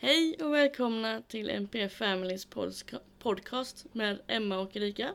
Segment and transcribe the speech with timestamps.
[0.00, 2.48] Hej och välkomna till NPF Families
[3.18, 5.14] podcast med Emma och Erika.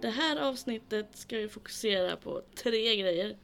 [0.00, 3.36] Det här avsnittet ska vi fokusera på tre grejer.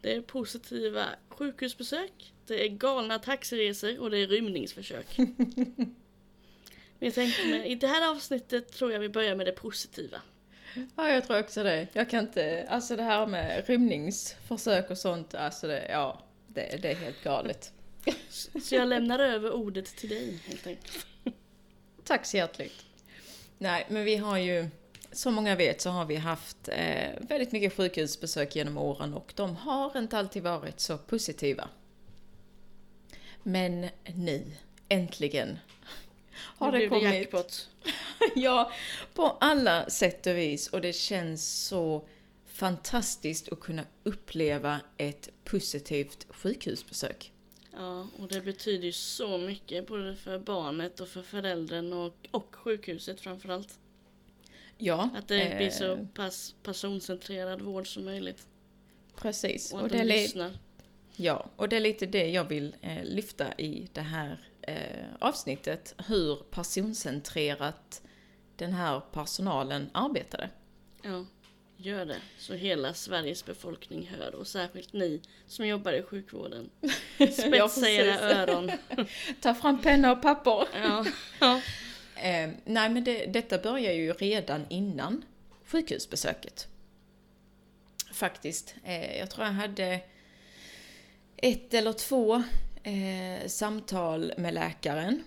[0.00, 5.06] Det är positiva sjukhusbesök, det är galna taxiresor och det är rymningsförsök.
[6.98, 10.20] Men jag tänkte mig, i det här avsnittet tror jag vi börjar med det positiva.
[10.96, 11.88] Ja, jag tror också det.
[11.92, 16.90] Jag kan inte, alltså det här med rymningsförsök och sånt, alltså det, ja, det, det
[16.90, 17.72] är helt galet.
[18.62, 21.06] Så jag lämnar över ordet till dig helt enkelt.
[22.04, 22.84] Tack så hjärtligt.
[23.58, 24.68] Nej, men vi har ju,
[25.12, 29.56] som många vet så har vi haft eh, väldigt mycket sjukhusbesök genom åren och de
[29.56, 31.68] har inte alltid varit så positiva.
[33.46, 34.42] Men nu,
[34.88, 35.58] äntligen,
[36.32, 37.04] har det blev kommit.
[37.04, 37.68] jackpot.
[38.34, 38.72] ja,
[39.14, 40.68] på alla sätt och vis.
[40.68, 42.08] Och det känns så
[42.46, 47.32] fantastiskt att kunna uppleva ett positivt sjukhusbesök.
[47.72, 52.54] Ja, och det betyder ju så mycket både för barnet och för föräldern och, och
[52.54, 53.78] sjukhuset framförallt.
[54.78, 58.46] Ja, Att det blir eh, så pass personcentrerad vård som möjligt.
[59.16, 59.72] Precis.
[59.72, 60.50] Och Och att det, de lyssnar.
[61.16, 65.94] Ja, och det är lite det jag vill eh, lyfta i det här eh, avsnittet.
[66.06, 68.02] Hur personcentrerat
[68.56, 70.50] den här personalen arbetade.
[71.02, 71.24] Ja,
[71.76, 72.20] gör det.
[72.38, 76.70] Så hela Sveriges befolkning hör och särskilt ni som jobbar i sjukvården.
[77.16, 78.72] Spetsa era öron.
[79.40, 80.68] Ta fram penna och papper.
[80.74, 81.04] Ja,
[81.40, 81.60] ja.
[82.16, 85.24] Eh, nej, men det, detta börjar ju redan innan
[85.64, 86.68] sjukhusbesöket.
[88.12, 88.74] Faktiskt.
[88.84, 90.00] Eh, jag tror jag hade
[91.44, 92.42] ett eller två
[92.82, 95.22] eh, samtal med läkaren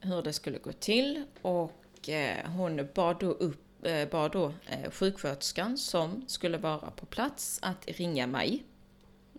[0.00, 4.90] hur det skulle gå till och eh, hon bad då, upp, eh, bad då eh,
[4.90, 8.64] sjuksköterskan som skulle vara på plats att ringa mig.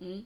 [0.00, 0.24] Mm.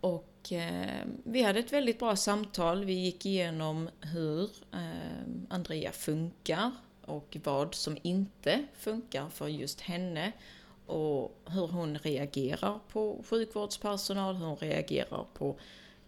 [0.00, 2.84] Och eh, vi hade ett väldigt bra samtal.
[2.84, 6.70] Vi gick igenom hur eh, Andrea funkar
[7.04, 10.32] och vad som inte funkar för just henne.
[10.86, 15.56] Och hur hon reagerar på sjukvårdspersonal, hur hon reagerar på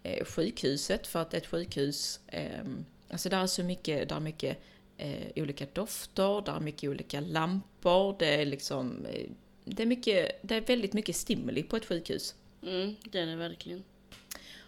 [0.02, 1.06] eh, sjukhuset.
[1.06, 2.64] För att ett sjukhus, eh,
[3.10, 4.58] alltså där är så mycket, där är mycket
[4.96, 9.30] eh, olika dofter, där är mycket olika lampor, det är liksom, eh,
[9.64, 12.34] det är mycket, det är väldigt mycket stimuli på ett sjukhus.
[12.62, 13.84] Mm, det är det verkligen.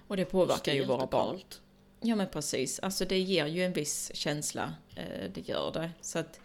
[0.09, 1.41] Och det påverkar ju våra barn.
[2.01, 5.91] Ja men precis, alltså det ger ju en viss känsla, eh, det gör det.
[6.01, 6.41] Så att,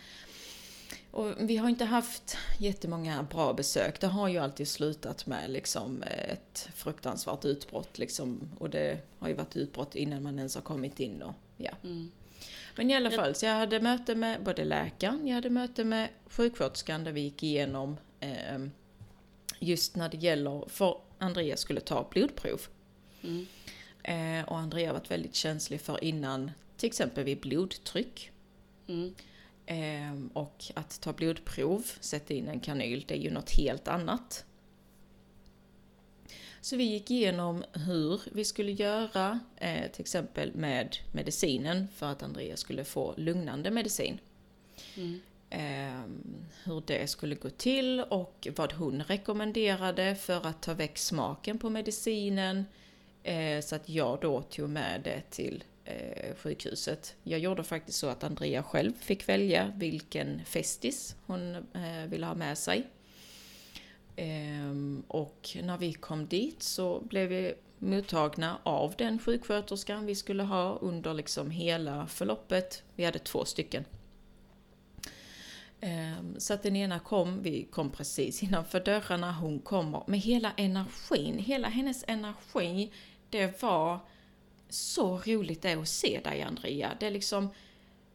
[1.14, 6.04] och vi har inte haft jättemånga bra besök, det har ju alltid slutat med liksom
[6.04, 8.50] ett fruktansvärt utbrott liksom.
[8.60, 11.72] Och det har ju varit utbrott innan man ens har kommit in och ja.
[11.84, 12.12] Mm.
[12.76, 16.10] Men i alla fall, så jag hade möte med både läkaren, jag hade möte med
[16.26, 18.60] sjuksköterskan där vi gick igenom eh,
[19.60, 22.62] just när det gäller, för Andreas skulle ta blodprov.
[23.24, 23.48] Mm.
[24.04, 28.32] Eh, och Andrea har varit väldigt känslig för innan, till exempel vid blodtryck.
[28.88, 29.16] Mm.
[29.66, 34.46] Eh, och att ta blodprov, sätta in en kanyl, det är ju något helt annat.
[36.62, 42.24] Så vi gick igenom hur vi skulle göra, eh, till exempel med medicinen, för att
[42.24, 44.20] Andrea skulle få lugnande medicin.
[44.96, 45.22] Mm.
[45.50, 46.04] Eh,
[46.64, 51.70] hur det skulle gå till och vad hon rekommenderade för att ta väck smaken på
[51.70, 52.66] medicinen.
[53.24, 57.16] Eh, så att jag då tog med det till eh, sjukhuset.
[57.24, 62.36] Jag gjorde faktiskt så att Andrea själv fick välja vilken Festis hon eh, ville ha
[62.36, 62.88] med sig.
[64.16, 70.44] Ehm, och när vi kom dit så blev vi mottagna av den sjuksköterskan vi skulle
[70.44, 72.84] ha under liksom hela förloppet.
[72.96, 73.86] Vi hade två stycken.
[75.82, 80.52] Ehm, Så att den ena kom, vi kom precis innanför dörrarna, hon kommer med hela
[80.58, 82.92] energin, hela hennes energi,
[83.30, 84.00] det var
[84.74, 86.92] så roligt det är att se dig Andrea.
[87.00, 87.50] Det är liksom,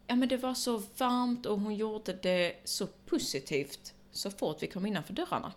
[0.07, 4.67] ja men det var så varmt och hon gjorde det så positivt så fort vi
[4.67, 5.53] kom innanför dörrarna.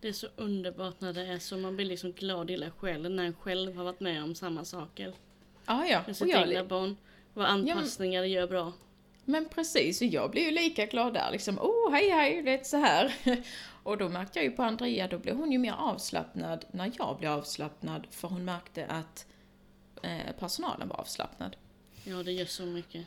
[0.00, 3.16] Det är så underbart när det är så, man blir liksom glad i hela själen
[3.16, 5.14] när en själv har varit med om samma saker.
[5.64, 6.96] Ah, ja, Med och sitt egna barn.
[7.34, 8.72] Vad anpassningar det gör bra.
[9.24, 11.58] Men precis, och jag blev ju lika glad där liksom.
[11.58, 13.14] Oh, hej hej, det är så här.
[13.82, 17.16] Och då märkte jag ju på Andrea, då blev hon ju mer avslappnad när jag
[17.18, 18.06] blev avslappnad.
[18.10, 19.26] För hon märkte att
[20.02, 21.56] eh, personalen var avslappnad.
[22.04, 23.06] Ja, det gör så mycket.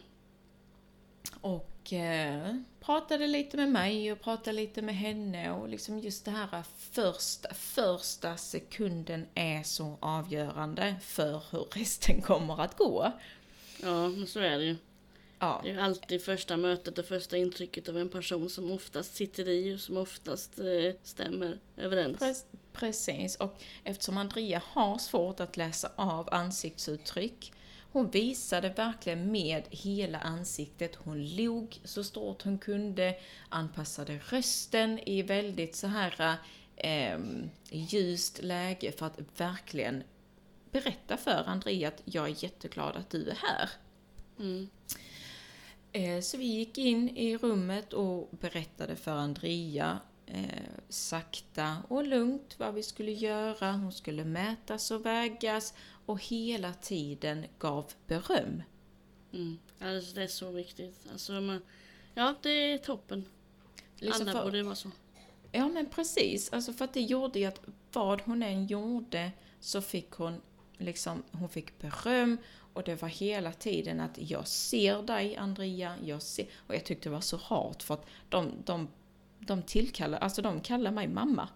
[1.42, 6.32] Och eh, pratade lite med mig och pratade lite med henne och liksom just det
[6.32, 13.12] här första, första sekunden är så avgörande för hur resten kommer att gå.
[13.82, 14.76] Ja, men så är det ju.
[15.40, 19.16] Ja, Det är ju alltid första mötet och första intrycket av en person som oftast
[19.16, 22.46] sitter i och som oftast eh, stämmer överens.
[22.80, 23.36] Pre- precis.
[23.36, 27.54] Och eftersom Andrea har svårt att läsa av ansiktsuttryck
[27.92, 30.96] hon visade verkligen med hela ansiktet.
[30.96, 33.16] Hon log så stort hon kunde,
[33.50, 36.36] anpassade rösten i väldigt så här
[36.76, 37.20] eh,
[37.72, 40.04] ljust läge för att verkligen
[40.72, 43.70] berätta för Andrea att jag är jätteglad att du är här.
[44.40, 44.70] Mm.
[45.92, 50.00] Eh, Så vi gick in i rummet och berättade för Andrea
[50.34, 53.72] eh, sakta och lugnt vad vi skulle göra.
[53.72, 55.74] Hon skulle mätas och vägas
[56.06, 58.64] och hela tiden gav beröm.
[59.34, 59.60] Mm.
[59.80, 61.08] Alltså, det är så viktigt.
[61.12, 61.62] Alltså, man,
[62.14, 63.26] ja, det är toppen.
[63.98, 64.92] Liksom Alla för- borde vara så.
[65.52, 67.62] Ja men precis, alltså för att det gjorde ju att
[67.94, 70.42] vad hon än gjorde så fick hon
[70.78, 72.38] liksom, hon fick beröm
[72.74, 77.10] och det var hela tiden att jag ser dig Andrea, jag ser, och jag tyckte
[77.10, 78.88] det var så rart för att de, de,
[79.40, 81.50] de tillkallar, alltså de kallar mig mamma.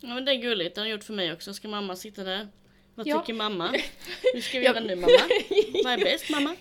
[0.00, 0.74] Ja, men det är gulligt.
[0.74, 1.54] Det har han gjort för mig också.
[1.54, 2.48] Ska mamma sitta där?
[2.94, 3.20] Vad Ja.
[3.20, 3.72] tycker mamma?
[4.34, 5.08] Hur ska vi göra nu mamma?
[5.84, 6.56] Vad är bäst mamma?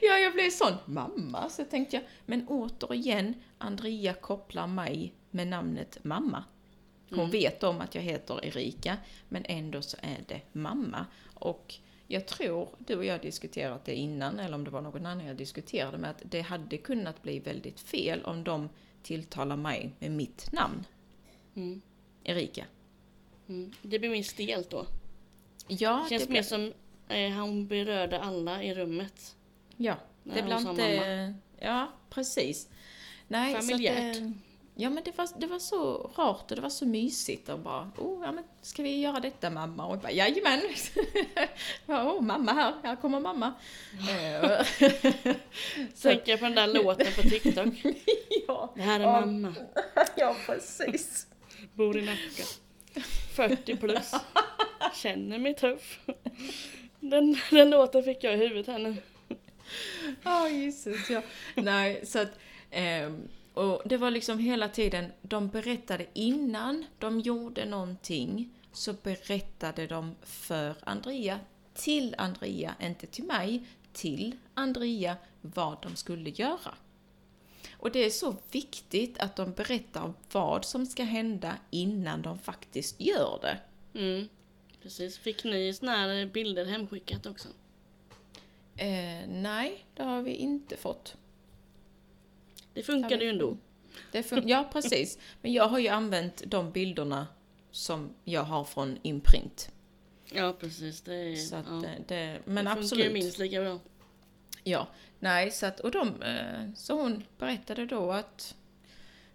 [0.00, 5.98] Ja, jag blev sån mamma, så tänkte jag, men återigen, Andrea kopplar mig med namnet
[6.04, 6.44] mamma.
[7.10, 7.30] Hon Mm.
[7.30, 8.96] vet om att jag heter Erika,
[9.28, 11.06] men ändå så är det mamma.
[11.34, 11.74] Och
[12.12, 15.36] jag tror, du och jag diskuterat det innan, eller om det var någon annan jag
[15.36, 18.68] diskuterade med, att det hade kunnat bli väldigt fel om de
[19.02, 20.86] tilltalar mig med mitt namn,
[21.54, 21.80] Mm.
[22.24, 22.66] Erika.
[23.48, 23.72] Mm.
[23.82, 24.86] Det blir mer stelt då.
[25.68, 26.72] Ja, Det känns det mer som
[27.08, 29.36] eh, hon berörde alla i rummet.
[29.76, 31.34] Ja, det blir inte...
[31.58, 32.68] Ja, precis.
[33.28, 34.16] Nej, Familjärt.
[34.16, 34.32] Så att, eh,
[34.74, 37.90] ja, men det var, det var så rart och det var så mysigt och bara,
[37.98, 39.86] oh, ja men ska vi göra detta mamma?
[39.86, 40.60] Och jag bara, jajamän!
[41.86, 43.52] ja, oh, mamma här, här kommer mamma.
[44.10, 44.66] Eh,
[46.02, 47.74] Tänker på den där låten på TikTok.
[48.48, 49.20] ja, Det här är Ja.
[49.20, 49.54] mamma.
[50.16, 51.26] ja, precis.
[51.74, 52.44] Bor i Nacka.
[53.34, 54.12] 40 plus.
[54.94, 56.00] Känner mig tuff.
[57.00, 58.96] Den, den låten fick jag i huvudet här nu.
[60.22, 61.22] Ja, Jesus, ja.
[61.54, 62.30] Nej, så att...
[62.70, 69.86] ehm, och det var liksom hela tiden, de berättade innan de gjorde någonting, så berättade
[69.86, 71.40] de för Andrea,
[71.74, 76.74] till Andrea, inte till mig, till Andrea vad de skulle göra.
[77.72, 83.00] Och det är så viktigt att de berättar vad som ska hända innan de faktiskt
[83.00, 83.58] gör det.
[83.98, 84.28] Mm.
[84.82, 85.18] Precis.
[85.18, 87.48] Fick ni såna här bilder hemskickat också?
[88.76, 91.16] Eh, nej, det har vi inte fått.
[92.74, 93.56] Det funkade ju ändå.
[94.12, 95.18] Det fun- ja, precis.
[95.42, 97.26] Men jag har ju använt de bilderna
[97.70, 99.70] som jag har från Imprint.
[100.32, 101.00] Ja precis.
[101.00, 101.72] Det, är, Så att ja.
[101.74, 103.12] det, det, men det funkar absolut.
[103.12, 103.78] minst lika bra.
[104.64, 104.86] Ja,
[105.18, 108.54] nej, så att, och de, eh, så hon berättade då att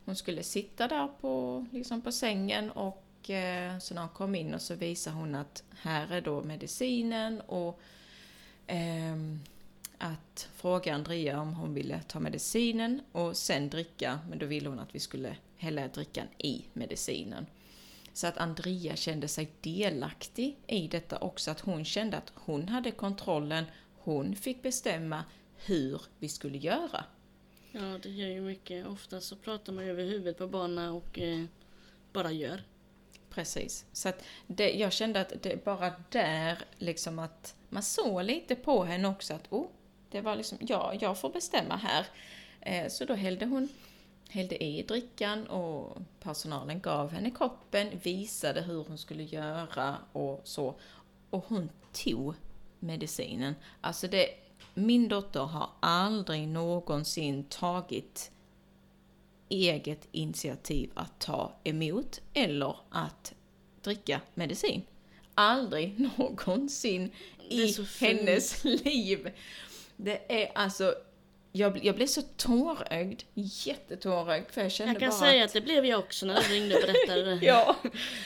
[0.05, 4.53] hon skulle sitta där på, liksom på sängen och eh, så när hon kom in
[4.53, 7.79] och så visade hon att här är då medicinen och
[8.67, 9.39] ehm,
[9.97, 14.79] att fråga Andrea om hon ville ta medicinen och sen dricka, men då ville hon
[14.79, 17.45] att vi skulle hälla drickan i medicinen.
[18.13, 22.91] Så att Andrea kände sig delaktig i detta också, att hon kände att hon hade
[22.91, 23.65] kontrollen,
[23.99, 25.23] hon fick bestämma
[25.55, 27.05] hur vi skulle göra.
[27.71, 28.87] Ja det gör ju mycket.
[28.87, 31.45] Ofta så pratar man ju över huvudet på barnen och eh,
[32.13, 32.63] bara gör.
[33.29, 33.85] Precis.
[33.91, 38.83] Så att det, jag kände att det bara där, liksom att man såg lite på
[38.83, 39.67] henne också att oh,
[40.15, 42.05] det var liksom, ja, jag får bestämma här.
[42.61, 43.69] Eh, så då hällde hon
[44.29, 50.75] hällde i drickan och personalen gav henne koppen, visade hur hon skulle göra och så.
[51.29, 52.33] Och hon tog
[52.79, 53.55] medicinen.
[53.81, 54.27] Alltså det,
[54.73, 58.31] min dotter har aldrig någonsin tagit
[59.49, 63.33] eget initiativ att ta emot eller att
[63.81, 64.81] dricka medicin.
[65.33, 67.11] Aldrig någonsin
[67.49, 69.31] i hennes liv.
[69.97, 70.95] Det är alltså,
[71.51, 75.53] jag, jag blev så tårögd, jättetårögd för jag kände Jag kan bara säga att, att
[75.53, 77.39] det blev jag också när du ringde och berättade det.
[77.45, 77.75] Ja,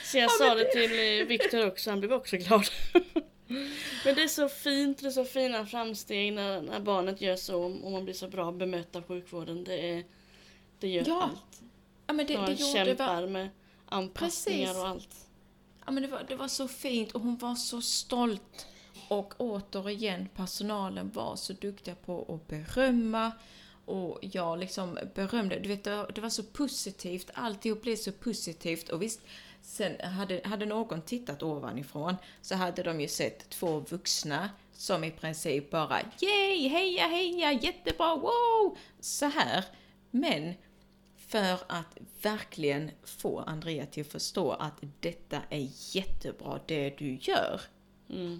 [0.04, 2.66] Så jag sa det till eh, Viktor också, han blev också glad.
[4.06, 7.64] Men det är så fint, det är så fina framsteg när, när barnet gör så
[7.64, 9.64] och man blir så bra bemött av sjukvården.
[9.64, 10.04] Det, är,
[10.80, 11.62] det gör Ja, allt.
[12.08, 13.50] ja men det, Man det kämpar var, med
[13.86, 14.82] anpassningar Precis.
[14.82, 15.16] och allt.
[15.86, 18.68] ja, men det, var, det var så fint och hon var så stolt.
[19.10, 23.32] Och återigen, personalen var så duktiga på att berömma.
[23.86, 28.90] Och jag liksom berömde, du vet det var, så positivt, alltihop blev så positivt.
[28.90, 29.22] Och visst,
[29.62, 35.12] sen hade, hade någon tittat ovanifrån så hade de ju sett två vuxna som i
[35.12, 38.78] princip bara yay, heja, heja, jättebra, wow!
[39.00, 39.66] Så här.
[40.12, 40.54] Men
[41.18, 47.62] för att verkligen få Andrea till att förstå att detta är jättebra det du gör.
[48.10, 48.40] Mm.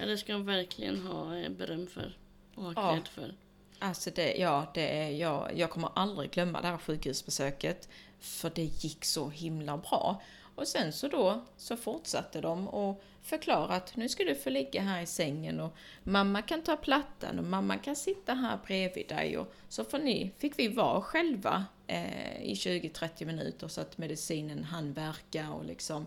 [0.00, 2.18] Ja, det ska hon verkligen ha eh, beröm för.
[2.54, 2.98] Och ha Ja.
[3.10, 3.34] för.
[3.78, 7.88] Alltså det, ja, det är, jag, jag kommer aldrig glömma det här sjukhusbesöket.
[8.20, 10.22] För det gick så himla bra.
[10.54, 14.82] Och sen så då så fortsatte de och förklara att nu ska du få ligga
[14.82, 19.38] här i sängen och mamma kan ta plattan och mamma kan sitta här bredvid dig
[19.38, 24.64] och så får ni, fick vi vara själva eh, i 20-30 minuter så att medicinen
[24.64, 26.06] hann verka och liksom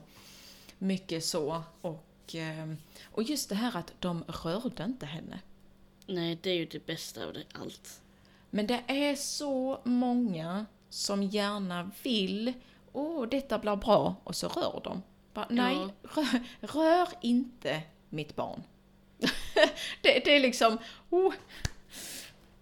[0.78, 1.64] mycket så.
[1.82, 5.40] Och, eh, och just det här att de rörde inte henne.
[6.08, 8.02] Nej, det är ju det bästa av det allt.
[8.50, 12.54] Men det är så många som gärna vill,
[12.94, 15.02] åh detta blir bra, och så rör de.
[15.34, 15.90] Bara, Nej, Ja.
[16.02, 18.64] rör, rör inte mitt barn.
[20.02, 20.78] det, det är liksom,
[21.10, 21.34] oh,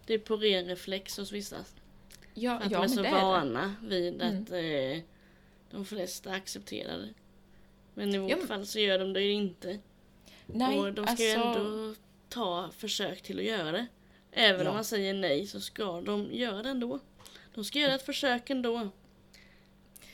[0.06, 1.56] Det är på ren reflex hos vissa.
[2.34, 4.42] ja, Att ja de är så det är vana vid Mm.
[4.42, 5.04] att eh,
[5.70, 7.14] de flesta accepterar det.
[7.94, 9.78] Men i vårt Ja, men- fall så gör de det ju inte.
[10.46, 11.94] Nej, och de ska alltså, ju ändå
[12.28, 13.86] ta försök till att göra det.
[14.32, 14.68] Även Ja.
[14.68, 16.98] om man säger nej så ska de göra det ändå.
[17.54, 18.88] De ska göra ett försök ändå.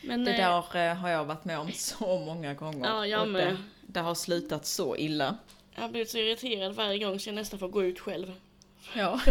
[0.03, 0.37] Men Det eh,
[0.73, 2.87] där eh, har jag varit med om så många gånger.
[2.89, 3.47] Ja, jag med.
[3.47, 3.57] det,
[3.87, 5.37] det har slutat så illa.
[5.75, 8.33] jag har blivit så irriterad varje gång så jag nästan får gå ut själv.
[8.97, 9.21] Ja.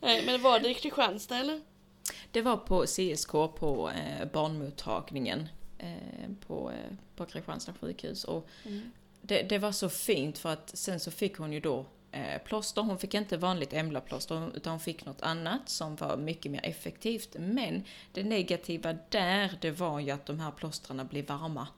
[0.00, 1.60] Nej, men var det i Kristianstad eller?
[2.30, 5.48] Det var på CSK på eh, barnmottagningen
[6.46, 8.24] på, eh, på Kristianstad sjukhus.
[8.24, 8.90] Och Mm.
[9.22, 12.82] det, det var så fint för att sen så fick hon ju då eh, plåster.
[12.82, 17.36] Hon fick inte vanligt Embla-plåster utan hon fick något annat som var mycket mer effektivt.
[17.38, 21.68] Men det negativa där det var ju att de här plåstren blev varma.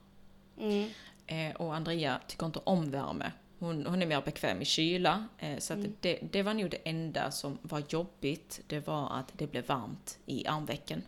[0.59, 0.89] Mm.
[1.27, 3.31] Eh, och Andrea tycker inte om värme.
[3.59, 5.27] Hon, hon är mer bekväm i kyla.
[5.39, 8.61] Eh, så att det, det var nog det enda som var jobbigt.
[8.67, 11.01] Det var att det blev varmt i armvecken.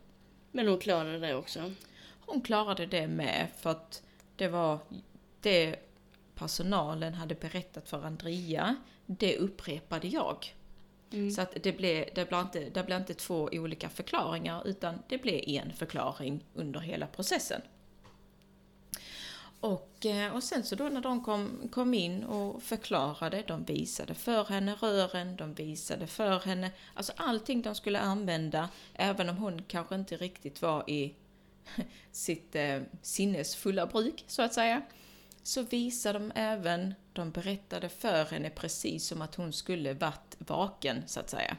[0.52, 1.72] Men hon klarade det också.
[2.25, 4.03] Hon klarade det med för att
[4.36, 4.79] det var
[5.41, 5.75] det
[6.36, 8.75] personalen hade berättat för Andrea.
[9.05, 10.55] Det upprepade jag.
[11.12, 11.32] Mm.
[11.32, 15.17] Så att det blev, det, blev inte, det blev inte två olika förklaringar utan det
[15.17, 17.62] blev en förklaring under hela processen.
[19.60, 24.13] Och, eh, och sen så då när de kom, kom in och förklarade, de visade
[24.15, 29.63] för henne rören, de visade för henne, alltså allting de skulle använda, även om hon
[29.67, 31.15] kanske inte riktigt var i
[32.12, 34.81] sitt eh, sinnesfulla bruk, så att säga.
[35.43, 41.03] Så visade de även, de berättade för henne precis som att hon skulle varit vaken,
[41.07, 41.57] så att säga.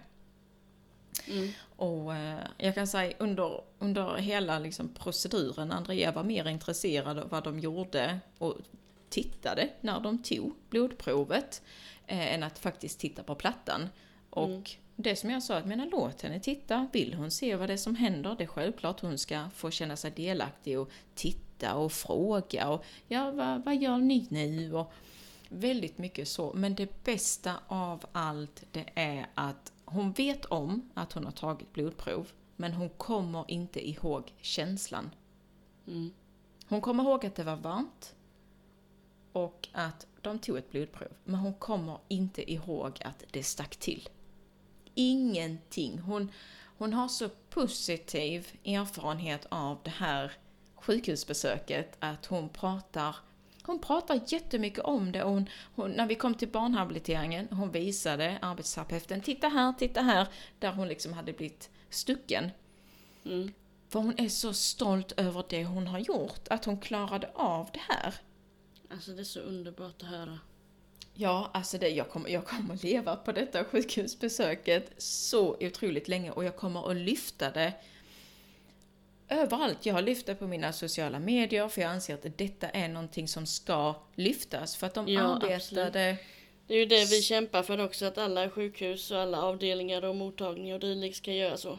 [1.28, 1.50] Mm.
[1.76, 7.28] Och eh, jag kan säga under, under hela liksom, proceduren, Andrea var mer intresserad av
[7.28, 8.54] vad de gjorde och
[9.08, 11.62] tittade när de tog blodprovet
[12.06, 13.88] eh, än att faktiskt titta på plattan.
[14.30, 14.64] Och Mm.
[14.96, 16.88] Det som jag sa, att men låt henne titta.
[16.92, 19.96] Vill hon se vad det är som händer, det är självklart hon ska få känna
[19.96, 24.74] sig delaktig och titta och fråga och ja, vad, vad gör ni nu?
[24.74, 24.92] Och
[25.48, 26.52] väldigt mycket så.
[26.54, 31.72] Men det bästa av allt det är att hon vet om att hon har tagit
[31.72, 35.10] blodprov, men hon kommer inte ihåg känslan.
[35.86, 36.10] Mm.
[36.68, 38.14] Hon kommer ihåg att det var varmt
[39.32, 44.08] och att de tog ett blodprov, men hon kommer inte ihåg att det stack till.
[44.98, 45.98] Ingenting.
[45.98, 46.32] Hon,
[46.78, 50.32] hon har så positiv erfarenhet av det här
[50.74, 53.16] sjukhusbesöket att hon pratar
[53.62, 58.38] hon pratar jättemycket om det och hon, hon, när vi kom till barnhabiliteringen, hon visade
[58.42, 62.50] arbetsterapeuten, titta här, titta här, där hon liksom hade blivit stucken.
[63.24, 63.52] Mm.
[63.88, 67.80] För hon är så stolt över det hon har gjort, att hon klarade av det
[67.88, 68.14] här.
[68.90, 70.38] Alltså det är så underbart att höra.
[71.18, 76.44] Ja, alltså det, jag, kommer, jag kommer leva på detta sjukhusbesöket så otroligt länge och
[76.44, 77.72] jag kommer att lyfta det
[79.28, 79.86] överallt.
[79.86, 83.28] Jag har lyft det på mina sociala medier för jag anser att detta är någonting
[83.28, 86.16] som ska lyftas för att de Ja, arbetade...
[86.66, 90.16] Det är ju det vi kämpar för också, att alla sjukhus och alla avdelningar och
[90.16, 91.78] mottagningar och dylikt ska göra så.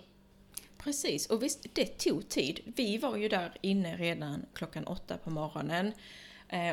[0.77, 2.59] Precis, och visst, det tog tid.
[2.65, 5.91] Vi var ju där inne redan klockan åtta på morgonen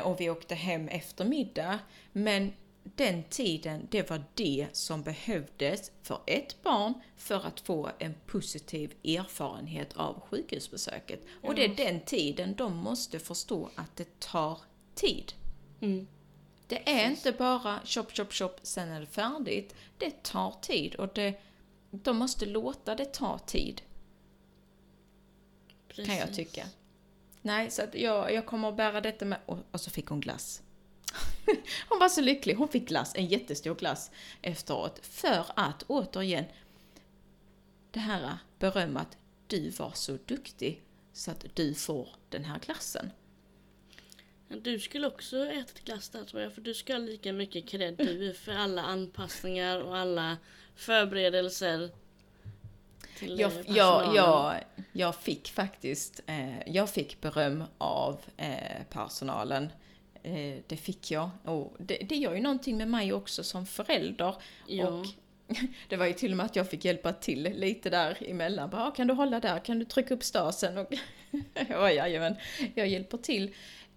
[0.03, 1.79] och vi åkte hem efter middag.
[2.11, 2.53] Men
[2.83, 8.93] den tiden, det var det som behövdes för ett barn för att få en positiv
[9.03, 11.19] erfarenhet av sjukhusbesöket.
[11.43, 14.59] Och det är den tiden de måste förstå att det tar
[14.95, 15.33] tid.
[15.81, 16.07] Mm.
[16.67, 19.75] Det är inte bara chop, chop, chop, sen är det färdigt.
[19.97, 21.41] Det tar tid och det,
[21.91, 23.81] de måste låta det ta tid
[25.95, 26.35] kan jag Precis.
[26.35, 26.67] tycka.
[27.45, 29.39] Nej, så att jag, jag kommer att bära detta med...
[29.45, 30.61] Och, och så fick hon glass.
[31.89, 32.55] hon var så lycklig.
[32.55, 34.11] Hon fick glass, en jättestor glass
[34.41, 34.99] efteråt.
[35.05, 36.45] För att, återigen,
[37.91, 40.83] det här beröm att du var så duktig
[41.13, 43.11] så att du får den här glassen.
[44.47, 47.97] Du skulle också ätit glass där tror jag, för du ska ha lika mycket cred
[47.97, 50.37] du för alla anpassningar och alla
[50.75, 51.91] förberedelser.
[53.19, 54.15] Till Jag, eh, jag, personalen.
[54.15, 54.55] jag,
[54.93, 59.69] jag fick faktiskt, eh, jag fick beröm av eh, personalen.
[60.23, 61.29] Eh, det fick jag.
[61.43, 64.35] Och det, det gör ju någonting med mig också som förälder.
[64.67, 64.87] Ja.
[64.87, 65.05] Och
[65.89, 68.69] det var ju till och med att jag fick hjälpa till lite där emellan.
[68.69, 69.59] Bara, "Ah, kan du hålla där?
[69.59, 70.77] Kan du trycka upp stasen?
[70.77, 70.93] Och
[71.69, 72.35] ja, jajamän,
[72.75, 73.43] jag hjälper till.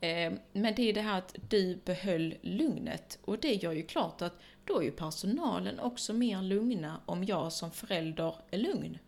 [0.01, 3.19] Eh, men det är det här att du behöll lugnet.
[3.25, 7.53] Och det gör ju klart att då är ju personalen också mer lugna om jag
[7.53, 8.99] som förälder är lugn.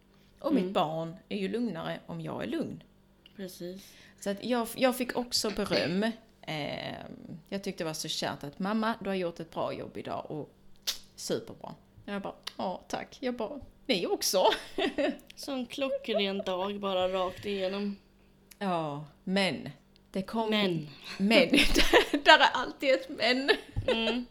[0.40, 2.82] Och mitt barn är ju lugnare om jag är lugn.
[3.36, 3.94] Precis.
[4.20, 6.02] Så att jag, jag fick också beröm.
[6.42, 6.94] Eh,
[7.48, 10.26] jag tyckte det var så kärt att mamma, du har gjort ett bra jobb idag
[10.30, 10.50] och
[11.16, 11.74] superbra.
[12.04, 13.16] Jag bara, ja tack.
[13.20, 14.44] Jag bara, ni också.
[15.34, 17.96] Sån klockren dag bara rakt igenom.
[18.58, 19.70] Ja, men.
[20.10, 20.50] Det kom...
[20.50, 20.88] Men.
[21.18, 21.48] Men.
[22.24, 23.50] Där är alltid ett men.
[23.86, 24.26] Mm.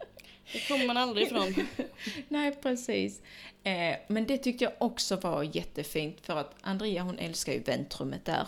[0.53, 1.55] Det kommer man aldrig ifrån.
[2.27, 3.21] Nej, precis.
[3.63, 8.25] Eh, men det tyckte jag också var jättefint för att Andrea hon älskar ju väntrummet
[8.25, 8.47] där.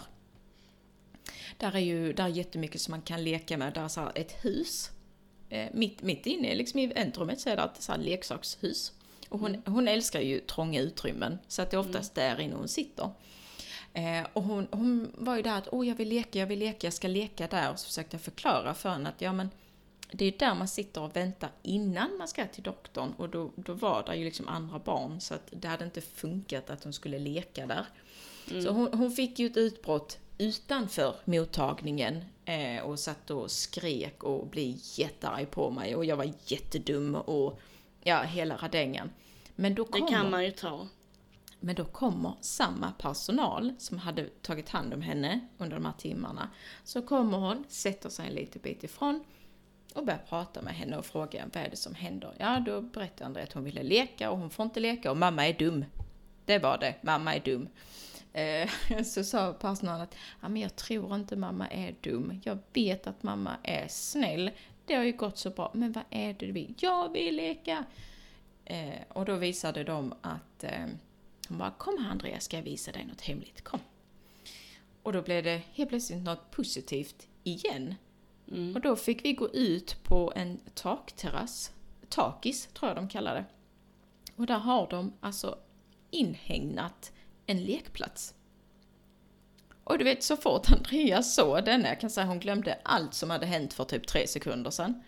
[1.58, 3.74] Där är ju där är jättemycket som man kan leka med.
[3.74, 4.92] Där är så ett hus.
[5.50, 8.94] Eh, mitt, mitt inne liksom i väntrummet så är det ett så leksakshus.
[9.30, 12.68] Och hon, hon älskar ju trånga utrymmen så att det är oftast där inne hon
[12.68, 13.10] sitter.
[13.94, 16.88] Eh, och hon, hon var ju där att åh jag vill leka, jag vill leka,
[16.88, 17.72] jag ska leka där.
[17.72, 19.50] Och så försökte jag förklara för henne att ja men
[20.12, 23.74] det är där man sitter och väntar innan man ska till doktorn och då, då
[23.74, 27.20] var det ju liksom andra barn så att det hade inte funkat att hon skulle
[27.20, 27.86] leka där.
[28.64, 34.48] Så hon, hon fick ju ett utbrott utanför mottagningen eh, och satt och skrek och
[34.48, 37.60] blev jättearg på mig och jag var jättedum och
[38.02, 39.12] ja, hela radängen.
[39.56, 40.88] Men då Det kommer, kan man ju ta.
[41.60, 46.50] men då kommer samma personal som hade tagit hand om henne under de här timmarna.
[46.84, 49.24] Så kommer hon, sätter sig en liten bit ifrån
[49.94, 52.34] och börjar prata med henne och fråga vad är det som händer.
[52.38, 55.48] Ja, då berättar Andrea att hon ville leka och hon får inte leka och mamma
[55.48, 55.86] är dum.
[56.46, 57.68] Det var det, mamma är dum.
[58.34, 58.70] Eh,
[59.04, 62.42] så sa personalen att ja, men jag tror inte mamma är dum.
[62.44, 64.52] Jag vet att mamma är snäll.
[64.86, 65.72] Det har ju gått så bra.
[65.74, 66.74] Men vad är det du vill?
[66.78, 67.86] Jag vill leka!
[68.66, 70.86] Eh, och då visade de att eh,
[71.48, 73.80] hon bara kom här Andrea ska jag visa dig något hemligt, kom.
[75.04, 77.96] Och då blev det helt plötsligt något positivt igen.
[78.52, 78.76] Mm.
[78.76, 81.72] Och då fick vi gå ut på en takterrass,
[82.10, 83.46] takis tror jag de kallar det.
[84.36, 85.58] Och där har de alltså
[86.10, 87.12] inhägnat
[87.46, 88.34] en lekplats.
[89.84, 93.30] Och du vet så fort Andreas såg denna, jag kan säga hon glömde allt som
[93.30, 95.04] hade hänt för typ tre sekunder sedan.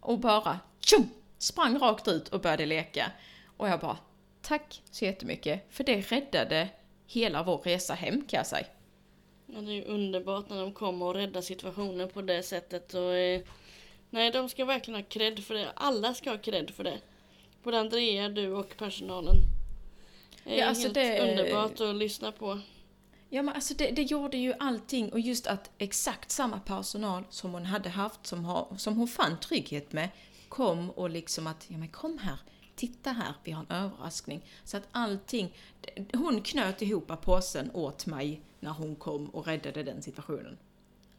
[0.00, 1.08] Och bara tjum,
[1.38, 3.12] sprang rakt ut och började leka.
[3.56, 3.96] Och jag bara
[4.42, 6.68] tack så jättemycket för det räddade
[7.06, 8.66] hela vår resa hem kan jag säga.
[9.52, 12.94] Ja, det är ju underbart när de kommer och räddar situationen på det sättet.
[12.94, 13.40] Och, eh,
[14.10, 15.72] nej, de ska verkligen ha cred för det.
[15.76, 16.98] Alla ska ha cred för det.
[17.62, 19.34] Både Andrea, du och personalen.
[20.44, 22.60] Det är Ja, alltså helt det- underbart att lyssna på.
[23.30, 27.52] Ja men alltså det, det gjorde ju allting och just att exakt samma personal som
[27.52, 30.08] hon hade haft, som, har, som hon fann trygghet med,
[30.48, 32.38] kom och liksom att, ja men kom här,
[32.76, 34.40] titta här, vi har en överraskning.
[34.64, 35.54] Så att allting,
[36.12, 40.58] hon knöt ihop påsen åt mig när hon kom och räddade den situationen.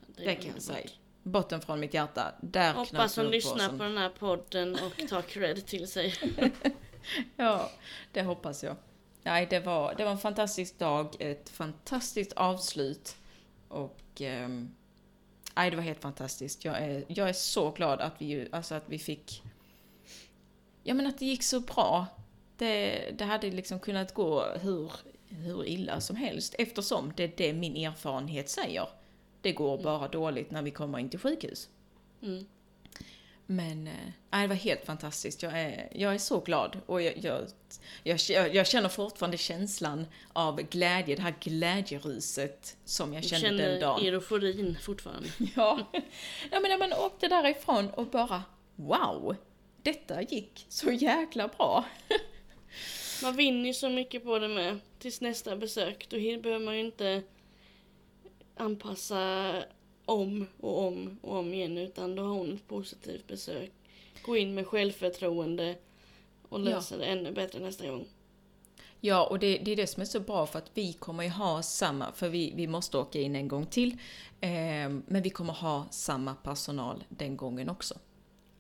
[0.08, 0.90] Det, Det kan jag säga.
[1.24, 5.66] Botten från mitt hjärta, där Hoppas hon lyssnar på den här podden och tar cred
[5.66, 6.14] till sig.
[7.36, 7.72] Ja,
[8.12, 8.76] det hoppas jag.
[9.24, 13.16] Nej, det var, det var en fantastisk dag, ett fantastiskt avslut
[13.68, 14.76] och ehm,
[15.56, 16.66] nej, det var helt fantastiskt.
[16.66, 19.44] Jag är, jag är så glad att vi, alltså att vi fick,
[20.84, 22.06] ja men att det gick så bra.
[22.58, 24.92] Det, det hade liksom kunnat gå hur,
[25.30, 28.88] hur illa som helst eftersom det är det min erfarenhet säger.
[29.42, 31.70] Det går bara dåligt när vi kommer in till sjukhus.
[32.22, 32.46] Mm.
[33.46, 35.44] Men nej, det var helt fantastiskt.
[35.44, 37.18] Jag är, jag är så glad och jag,
[38.04, 43.48] jag, jag, jag känner fortfarande känslan av glädje, det här glädjeruset som jag Du kände
[43.50, 44.06] den känner dagen.
[44.06, 45.30] euforin fortfarande.
[45.56, 45.80] Ja.
[46.52, 48.44] ja, men när man åkte därifrån och bara
[48.76, 49.36] wow,
[49.84, 51.86] detta gick så jäkla bra.
[53.24, 54.80] Man vinner ju så mycket på det med.
[55.00, 56.08] Tills nästa besök.
[56.10, 57.24] Då behöver man ju inte
[58.56, 59.54] anpassa
[60.06, 61.78] om och om och om igen.
[61.78, 63.72] Utan då har hon ett positivt besök.
[64.22, 65.76] Gå in med självförtroende
[66.50, 68.06] och lösa det ännu bättre nästa gång.
[69.02, 71.30] Ja, och det, det är det som är så bra för att vi kommer ju
[71.30, 73.92] ha samma, för vi, vi måste åka in en gång till,
[74.42, 74.50] eh,
[75.06, 77.96] men vi kommer ha samma personal den gången också.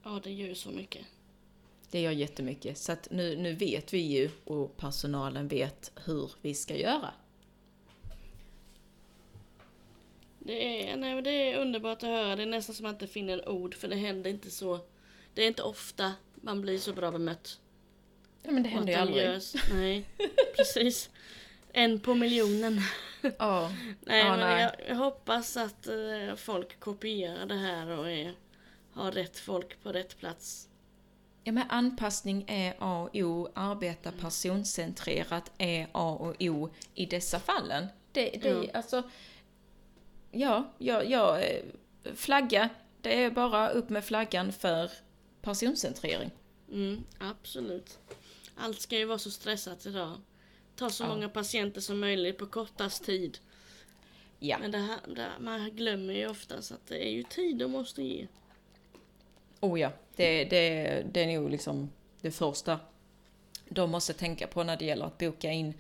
[0.04, 1.06] Ja, det gör ju så mycket.
[1.91, 2.78] Det gör jättemycket.
[2.78, 7.13] Så att nu, nu vet vi ju och personalen vet hur vi ska göra.
[10.39, 12.36] Det är, nej, det är underbart att höra.
[12.36, 14.80] Det är nästan som att man inte finner ord för det händer inte så.
[15.34, 17.60] Det är inte ofta man blir så bra bemött.
[18.43, 19.23] Ja men det händer ju aldrig.
[19.28, 20.06] görs- Nej,
[20.58, 21.10] precis.
[21.73, 22.82] En på miljonen.
[23.39, 23.71] Ja.
[24.02, 24.62] Nej, Ja, men nej.
[24.63, 28.34] Jag, jag hoppas att eh, folk kopierar det här och är,
[28.91, 30.68] har rätt folk på rätt plats.
[31.43, 37.39] Ja men anpassning är A och O, arbeta personcentrerat är A och O i dessa
[37.39, 37.88] fallen.
[38.12, 38.65] Det, det Ja.
[38.73, 39.04] alltså...
[40.32, 41.63] Ja, ja, ja, eh,
[42.15, 42.69] flagga.
[43.02, 44.91] Det är bara upp med flaggan för
[45.41, 46.32] personcentrering.
[46.71, 47.99] Mm, absolut.
[48.56, 50.17] Allt ska ju vara så stressat idag.
[50.75, 51.08] Ta så Ja.
[51.08, 53.38] många patienter som möjligt på kortast tid.
[54.39, 54.58] Ja.
[54.60, 58.04] Men det här, det, man glömmer ju oftast att det är ju tid de måste
[58.04, 58.28] ge.
[59.60, 61.89] Oh ja, det, det, det är nog liksom
[62.22, 62.80] det första
[63.69, 65.74] de måste tänka på när det gäller att boka in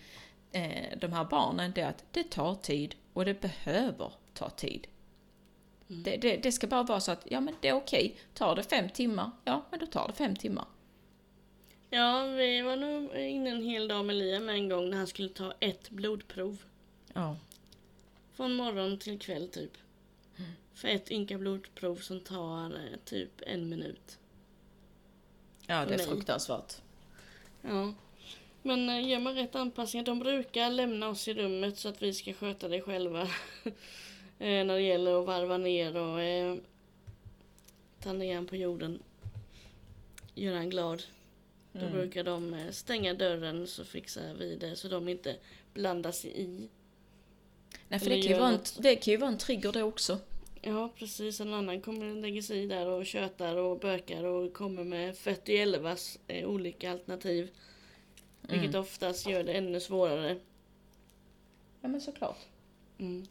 [0.51, 1.71] eh, de här barnen.
[1.75, 4.87] Det är att det tar tid och det behöver ta tid.
[5.87, 8.15] Det, det, det ska bara vara så att, ja men det är okej.
[8.33, 10.65] Tar det fem timmar, ja men då tar det fem timmar.
[11.89, 15.29] Ja, vi var nog inne en hel dag med Liam en gång när han skulle
[15.29, 16.63] ta ett blodprov.
[17.13, 17.37] Ja.
[18.33, 19.71] Från morgon till kväll typ.
[20.79, 24.17] För ett ynka blodprov som tar eh, typ en minut.
[25.67, 26.75] Ja, det är fruktansvärt.
[27.61, 27.93] Ja.
[28.61, 32.13] Men eh, gör man rätt anpassningar, de brukar lämna oss i rummet så att vi
[32.13, 33.21] ska sköta det själva.
[33.63, 33.65] eh,
[34.39, 36.55] när det gäller att varva ner och eh,
[37.99, 38.99] ta ner han på jorden.
[40.35, 41.03] Göra han glad.
[41.71, 41.91] Då Mm.
[41.91, 45.35] brukar de stänga dörren så fixar vi det så de inte
[45.73, 46.69] blandar sig i.
[47.87, 50.19] Nej, för det kan, ju vara en, det kan ju vara en trigger det också.
[50.61, 55.17] Ja precis, en annan kommer lägger sig där och tjötar och bökar och kommer med
[55.17, 57.49] 41 eh, olika alternativ.
[58.41, 58.81] Vilket Mm.
[58.81, 60.39] oftast gör det ännu svårare.
[61.81, 62.37] Ja men såklart.
[62.97, 63.25] Mm.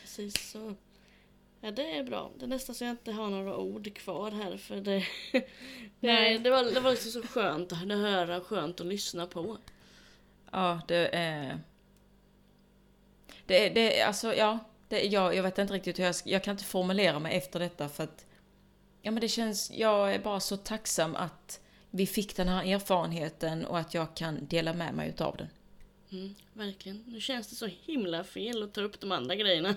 [0.00, 0.74] Precis så.
[1.60, 2.30] Ja det är bra.
[2.38, 5.04] Det är nästan så jag inte har några ord kvar här för det...
[5.32, 5.46] Nej.
[6.00, 6.38] Nej.
[6.38, 9.58] Det var, det var liksom så skönt att höra, skönt att lyssna på.
[10.50, 11.60] Ja, det är...
[13.46, 14.58] Det är, det är alltså, ja.
[14.92, 17.60] Det, jag, jag vet inte riktigt hur jag ska, Jag kan inte formulera mig efter
[17.60, 18.26] detta för att...
[19.02, 19.70] Ja men det känns...
[19.70, 24.46] Jag är bara så tacksam att vi fick den här erfarenheten och att jag kan
[24.46, 25.48] dela med mig utav den.
[26.10, 27.04] Mm, verkligen.
[27.06, 29.74] Nu känns det så himla fel att ta upp de andra grejerna.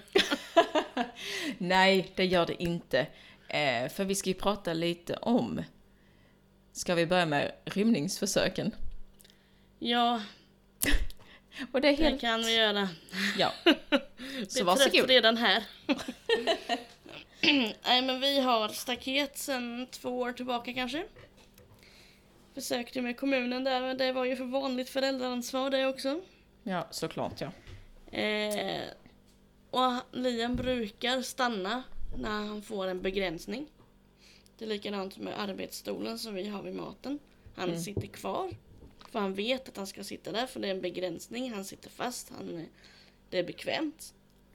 [1.57, 3.07] Nej, det gör det inte.
[3.47, 5.63] Eh, för vi ska ju prata lite om...
[6.71, 8.71] Ska vi börja med rymningsförsöken?
[9.79, 10.21] Ja,
[11.71, 12.21] Och det är det helt...
[12.21, 12.89] kan vi göra.
[13.37, 13.51] Ja.
[14.47, 15.09] Så varsågod.
[15.09, 15.63] redan här.
[17.83, 21.03] Nej men vi har staket sedan två år tillbaka kanske.
[22.53, 26.21] Försökte med kommunen där men det var ju för vanligt föräldraansvar det också.
[26.63, 27.51] Ja, såklart ja.
[28.19, 28.81] Eh,
[29.69, 31.83] och Liam brukar stanna
[32.17, 33.67] när han får en begränsning.
[34.57, 37.19] Det är likadant med arbetsstolen som vi har vid maten.
[37.55, 37.81] Han Mm.
[37.81, 38.51] sitter kvar.
[39.15, 41.51] För han vet att han ska sitta där för det är en begränsning.
[41.53, 42.29] Han sitter fast.
[42.29, 42.65] Han,
[43.29, 44.13] det är bekvämt.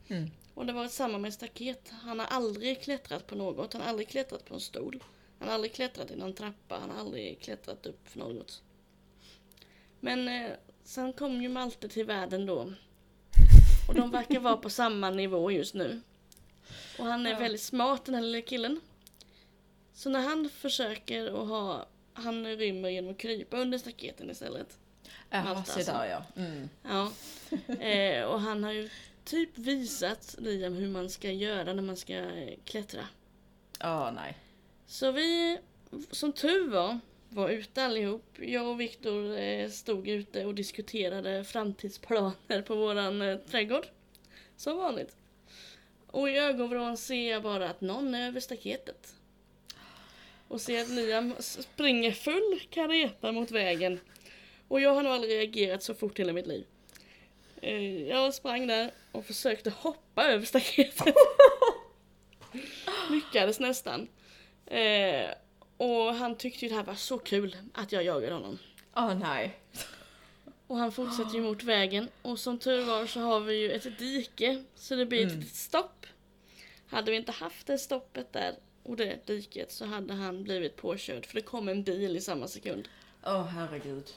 [0.09, 0.31] Mm.
[0.55, 1.93] Och det var samma med staket.
[2.03, 3.73] Han har aldrig klättrat på något.
[3.73, 5.03] Han har aldrig klättrat på en stol.
[5.39, 6.79] Han har aldrig klättrat i någon trappa.
[6.81, 8.63] Han har aldrig klättrat upp för något.
[10.01, 10.51] Men eh,
[10.85, 12.73] sen kom ju Malte till världen då.
[13.89, 16.01] Och de verkar vara på samma nivå just nu.
[16.99, 17.39] Och han är Ja.
[17.39, 18.81] väldigt smart den här lilla killen.
[19.95, 21.87] Så när han försöker att ha,
[22.21, 24.79] han rymmer genom att krypa under staketen istället.
[25.31, 26.25] Jaha, se där ja.
[26.37, 26.69] Mm.
[26.83, 27.13] Ja.
[27.85, 28.91] Eh, och han har ju
[29.25, 32.31] typ visat Liam hur man ska göra när man ska
[32.65, 33.05] klättra.
[33.79, 34.39] Ja, nej.
[34.87, 35.59] Så vi,
[36.11, 38.25] som tur var, var ute allihop.
[38.39, 43.87] Jag och Viktor eh, stod ute och diskuterade framtidsplaner på våran eh, trädgård.
[44.57, 45.17] Som vanligt.
[46.07, 49.15] Och i ögonvrån ser jag bara att någon är över staketet.
[50.51, 54.01] Och ser att Liam springer full kareta mot vägen.
[54.69, 56.65] Och jag har nog aldrig reagerat så fort i hela mitt liv.
[57.63, 61.15] Eh, Jag sprang där och försökte hoppa över staketet.
[63.11, 64.09] Lyckades nästan.
[64.67, 65.31] Eh,
[65.77, 68.59] och han tyckte ju det här var så kul att jag jagade honom.
[68.97, 69.59] Åh nej.
[70.67, 72.09] Och han fortsätter ju mot vägen.
[72.23, 74.65] Och som tur var så har vi ju ett dike.
[74.75, 75.41] Så det blir ett Mm.
[75.41, 76.07] litet stopp.
[76.89, 78.55] Hade vi inte haft det stoppet där
[78.91, 81.27] och det diket så hade han blivit påkörd.
[81.27, 82.89] För det kom en bil i samma sekund.
[83.25, 84.11] Åh herregud.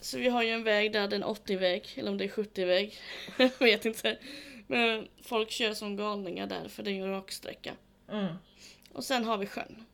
[0.00, 2.28] Så vi har ju en väg där, det är en 80-väg, eller om det är
[2.28, 2.98] 70-väg.
[3.38, 4.18] Jag vet inte.
[4.66, 7.74] Men folk kör som galningar där för det är ju en raksträcka.
[8.08, 8.34] Mm.
[8.92, 9.84] Och sen har vi sjön.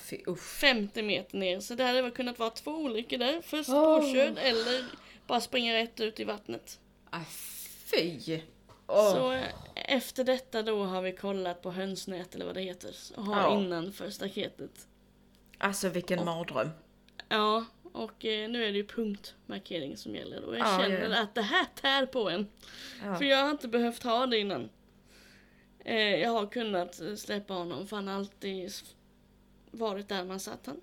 [0.00, 0.58] Fy, usch.
[0.60, 1.60] 50 meter ner.
[1.60, 3.42] Så det hade väl kunnat vara två olyckor där.
[3.42, 4.00] Först Åh.
[4.00, 4.84] påkörd eller
[5.26, 6.80] bara springa rätt ut i vattnet.
[7.10, 7.24] Ah,
[7.84, 8.40] fy!
[8.88, 9.12] Åh.
[9.12, 12.94] Så eh, efter detta då har vi kollat på hönsnät eller vad det heter.
[13.16, 13.60] Och har Ja.
[13.60, 14.86] innanför staketet.
[15.58, 16.70] Alltså vilken mardröm.
[17.28, 20.44] Ja, och eh, nu är det ju punktmarkering som gäller.
[20.44, 22.46] Och jag Ja, känner ja, att det här tär på en.
[23.04, 23.16] Ja.
[23.16, 24.68] För jag har inte behövt ha det innan.
[25.84, 28.72] Eh, jag har kunnat eh, släppa honom för han har alltid
[29.70, 30.80] varit där man satt han.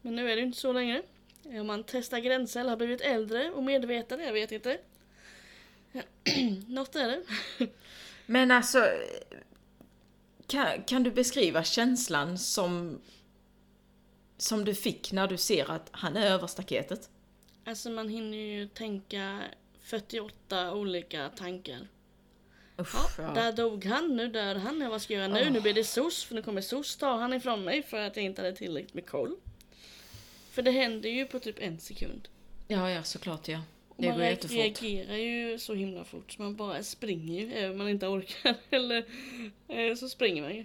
[0.00, 1.02] Men nu är det ju inte så längre.
[1.44, 4.78] Om man testar gränser eller har blivit äldre och medveten, jag vet inte.
[6.66, 7.22] Något är det.
[8.26, 8.90] Men alltså,
[10.46, 13.00] kan, kan du beskriva känslan som,
[14.38, 17.10] som du fick när du ser att han är över staketet?
[17.64, 19.40] Alltså man hinner ju tänka
[19.82, 21.88] 48 olika tankar.
[22.78, 23.30] Usch, Ja, ja.
[23.34, 25.40] där dog han, nu dör han, vad ska jag göra nu?
[25.46, 25.52] Åh.
[25.52, 28.24] Nu blir det SOS, för nu kommer SOS ta han ifrån mig för att jag
[28.24, 29.36] inte hade tillräckligt med koll.
[30.50, 32.28] För det händer ju på typ en sekund.
[32.68, 33.60] ja, ja, såklart ja.
[33.96, 37.78] Och Det man reagerar ju så himla fort så man bara springer ju, även om
[37.78, 38.54] man inte orkar.
[38.70, 39.04] Eller
[39.68, 40.64] eh, så springer man ju.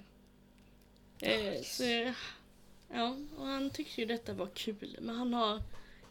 [1.22, 2.14] Eh, så,
[2.94, 5.62] ja, och han tyckte ju detta var kul, men han har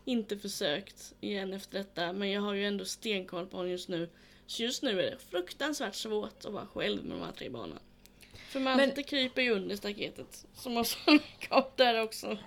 [0.05, 2.13] inte försökt igen efter detta.
[2.13, 4.09] Men jag har ju ändå stenkoll på honom just nu.
[4.47, 7.79] Så just nu är det fruktansvärt svårt att vara själv med de här tre barnen.
[8.49, 10.47] För Malte Men- kryper ju under staketet.
[10.55, 12.39] Så måste han gå där också.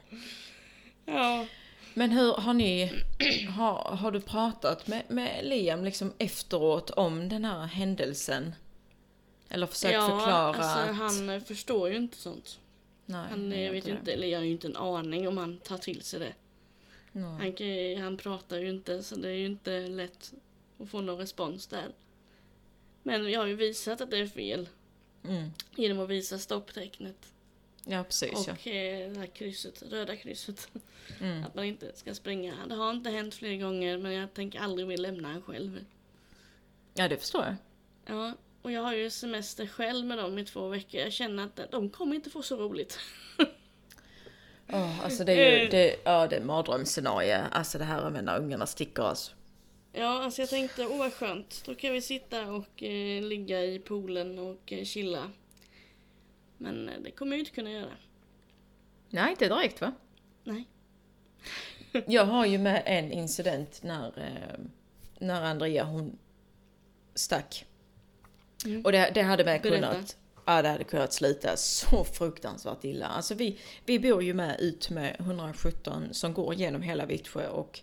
[1.05, 1.47] Ja.
[1.93, 3.03] Men hur har ni,
[3.49, 8.55] har, har du pratat med, med Liam liksom efteråt om den här händelsen?
[9.49, 10.95] Eller försökt ja, förklara alltså att...
[10.95, 12.59] han förstår ju inte sånt.
[13.05, 15.57] Nej, Han eh, vet ju inte, eller jag har ju inte en aning om han
[15.57, 16.33] tar till sig det.
[17.11, 17.95] Nej.
[17.95, 20.33] Han, han pratar ju inte så det är ju inte lätt
[20.79, 21.87] att få någon respons där.
[23.03, 24.69] Men jag har ju visat att det är fel
[25.23, 25.49] Mm.
[25.75, 27.33] genom att visa stopptecknet
[27.85, 28.53] Ja, precis ja.
[28.53, 30.69] och eh, det här krysset, röda krysset.
[31.21, 31.43] Mm.
[31.43, 32.53] Att man inte ska springa.
[32.67, 35.85] Det har inte hänt fler gånger men jag tänker aldrig vilja lämna han själv.
[36.93, 37.55] Ja, det förstår jag.
[38.05, 40.99] Ja, och jag har ju semester själv med dem i två veckor.
[41.01, 42.99] Jag känner att de kommer inte få så roligt.
[44.73, 45.69] Åh, alltså det är ju, Eh.
[45.71, 47.37] det, ja det är mardrömsscenario.
[47.51, 49.31] Alltså det här med när ungarna sticker alltså.
[49.93, 51.63] Ja, alltså jag tänkte, åh vad skönt.
[51.65, 55.31] Då kan vi sitta och eh, ligga i poolen och eh, chilla.
[56.61, 57.91] Men eh, det kommer jag ju inte kunna göra.
[59.09, 59.93] Nej, inte direkt va?
[60.43, 60.67] Nej.
[62.07, 64.65] Jag har ju med en incident när, eh,
[65.19, 66.17] när Andrea hon
[67.15, 67.65] stack.
[68.65, 68.85] Mm.
[68.85, 69.91] Och det, det hade med Berätta.
[69.91, 73.07] kunnat, ja, det hade kunnat sluta så fruktansvärt illa.
[73.07, 77.79] Alltså vi, vi bor ju med ut med 117 som går genom hela Vittsjö och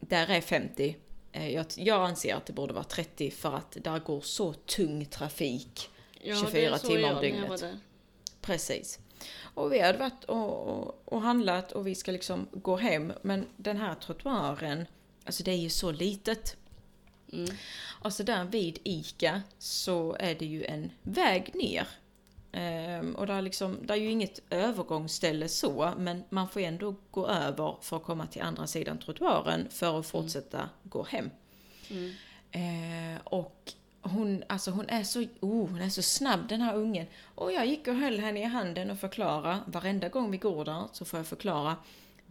[0.00, 0.96] där är 50.
[1.32, 5.04] Eh, Jag, jag anser att det borde vara 30 för att där går så tung
[5.04, 5.90] trafik.
[6.20, 7.64] Ja, 24 det såg timmar om dygnet.
[8.44, 8.98] Precis.
[9.54, 13.12] Och vi hade varit och, och, och handlat och vi ska liksom gå hem.
[13.22, 14.86] Men den här trottoaren,
[15.24, 16.56] alltså det är ju så litet.
[17.32, 17.50] Mm.
[18.02, 21.88] Och så där vid ICA så är det ju en väg ner.
[22.52, 27.26] Ehm, och där, liksom, där är ju inget övergångsställe så, men man får ändå gå
[27.26, 31.30] över för att komma till andra sidan trottoaren för att fortsätta gå hem.
[31.90, 32.14] Mm.
[32.50, 33.72] Eh, och
[34.04, 37.06] hon, alltså hon är så, oh, hon är så snabb den här ungen.
[37.34, 40.82] Och jag gick och höll henne i handen och förklara, varenda gång vi går där
[40.92, 41.76] så får jag förklara.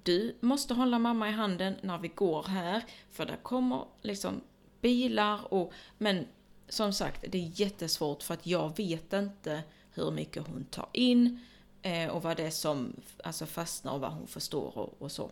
[0.03, 2.81] Du måste hålla mamma i handen när vi går här,
[3.11, 4.41] för där kommer liksom
[4.81, 6.27] bilar och, men
[6.69, 11.39] som sagt, det är jättesvårt för att jag vet inte hur mycket hon tar in
[11.81, 15.31] eh, och vad det är som alltså fastnar och vad hon förstår och, och så.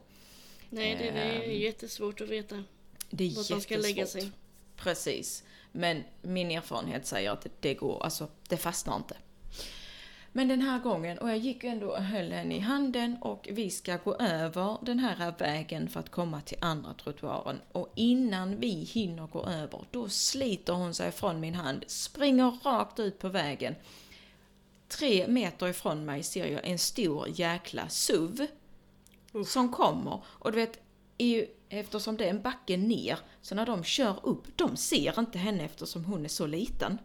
[0.69, 2.63] Nej, det, det är Ehm, jättesvårt att veta
[3.09, 4.21] Det är vart man ska lägga jättesvårt.
[4.21, 4.31] sig.
[4.83, 5.43] Precis.
[5.71, 9.17] Men min erfarenhet säger att det går, alltså det fastnar inte.
[10.33, 13.69] Men den här gången, och jag gick ändå och höll henne i handen och vi
[13.69, 17.61] ska gå över den här vägen för att komma till andra trottoaren.
[17.71, 22.99] Och innan vi hinner gå över, då sliter hon sig från min hand, springer rakt
[22.99, 23.75] ut på vägen.
[24.87, 28.47] Tre meter ifrån mig ser jag en stor jäkla SUV
[29.47, 30.21] som kommer.
[30.25, 30.79] Och du vet,
[31.17, 31.45] i-
[31.79, 35.65] eftersom det är en backe ner, så när de kör upp, de ser inte henne
[35.65, 36.97] eftersom hon är så liten.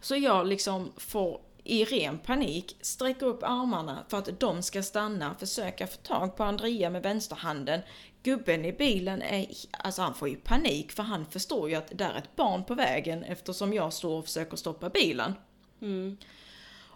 [0.00, 5.34] Så jag liksom får i ren panik sträcka upp armarna för att de ska stanna,
[5.34, 7.80] försöka få tag på Andrea med vänsterhanden.
[8.22, 12.04] Gubben i bilen är, alltså han får ju panik för han förstår ju att det
[12.04, 15.34] är ett barn på vägen eftersom jag står och försöker stoppa bilen.
[15.80, 16.16] Mm.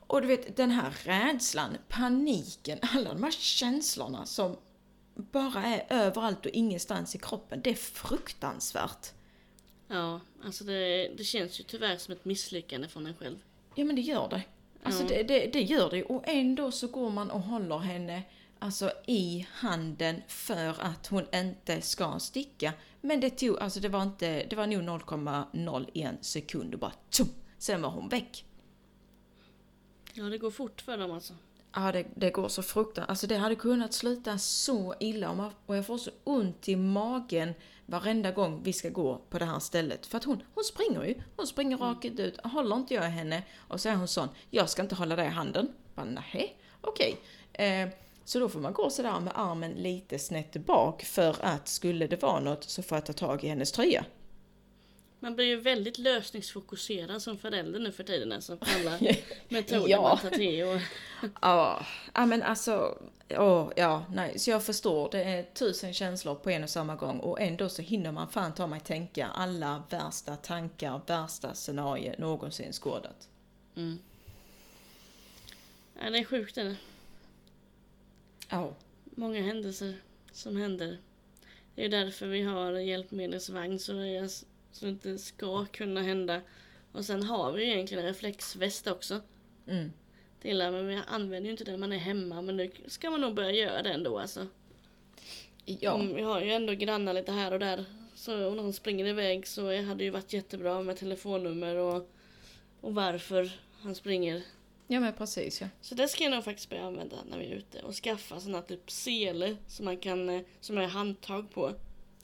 [0.06, 4.56] Och du vet den här rädslan, paniken, alla de här känslorna som
[5.20, 7.60] bara är överallt och ingenstans i kroppen.
[7.64, 9.06] Det är fruktansvärt.
[9.88, 13.38] Ja, alltså det, det känns ju tyvärr som ett misslyckande från en själv.
[13.74, 14.42] Ja men det gör det.
[14.82, 15.08] Alltså Ja.
[15.08, 18.22] det, det, det gör det och ändå så går man och håller henne
[18.58, 22.72] alltså i handen för att hon inte ska sticka.
[23.00, 27.28] Men det tog, alltså det var inte, det var nog 0,01 sekund och bara tjum,
[27.58, 28.44] sen var hon väck.
[30.14, 31.34] Ja, det går fort för dem alltså.
[31.74, 33.10] Ja, det, det går så fruktansvärt.
[33.10, 37.54] Alltså det hade kunnat sluta så illa man, och jag får så ont i magen
[37.86, 40.06] varenda gång vi ska gå på det här stället.
[40.06, 41.14] För att hon, hon springer ju.
[41.36, 42.40] Hon springer rakt ut.
[42.44, 45.30] Håller inte jag henne och så är hon sån, jag ska inte hålla dig i
[45.30, 45.72] handen.
[45.94, 47.16] Bara, nej, okej.
[47.52, 47.88] Eh,
[48.24, 52.22] så då får man gå sådär med armen lite snett bak för att skulle det
[52.22, 54.04] vara något så får jag ta tag i hennes tröja.
[55.22, 58.56] Man blir ju väldigt lösningsfokuserad som förälder nu för tiden alltså.
[58.56, 58.98] På alla
[59.48, 60.02] metoder Ja.
[60.02, 60.64] man tar till.
[60.64, 60.80] Och,
[61.42, 66.50] Ja, ja men alltså, åh, ja, nej, så jag förstår, det är tusen känslor på
[66.50, 70.36] en och samma gång och ändå så hinner man fan ta mig tänka alla värsta
[70.36, 73.28] tankar, värsta scenarier någonsin skådat.
[73.76, 73.98] mm.
[76.02, 76.76] ja, det är sjukt är det.
[78.48, 78.72] Ja,
[79.04, 79.94] Många händelser
[80.32, 80.98] som händer.
[81.74, 83.92] Det är därför vi har hjälpmedelsvagn så
[84.70, 86.40] det, så det inte ska kunna hända.
[86.92, 89.20] Och sen har vi ju egentligen reflexväst också.
[89.66, 89.92] mm,
[90.42, 93.20] Till, men vi använder ju inte den när man är hemma men nu ska man
[93.20, 94.46] nog börja göra det ändå alltså.
[95.64, 97.84] ja, Mm, Vi har ju ändå grannar lite här och där.
[98.14, 102.10] Så om någon springer iväg så hade det ju varit jättebra med telefonnummer och,
[102.80, 103.50] och varför
[103.82, 104.42] han springer.
[104.86, 105.66] ja men precis ja.
[105.80, 107.82] Så det ska jag nog faktiskt börja använda när vi är ute.
[107.82, 111.68] Och skaffa sådana typ sele som man kan, eh, som är handtag på.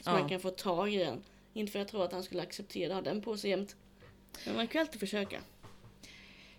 [0.02, 0.12] Så Ja.
[0.18, 1.22] man kan få tag i den.
[1.56, 3.76] Inte för att jag tror att han skulle acceptera att ha den på sig jämt.
[4.46, 5.40] Men man kan ju alltid försöka.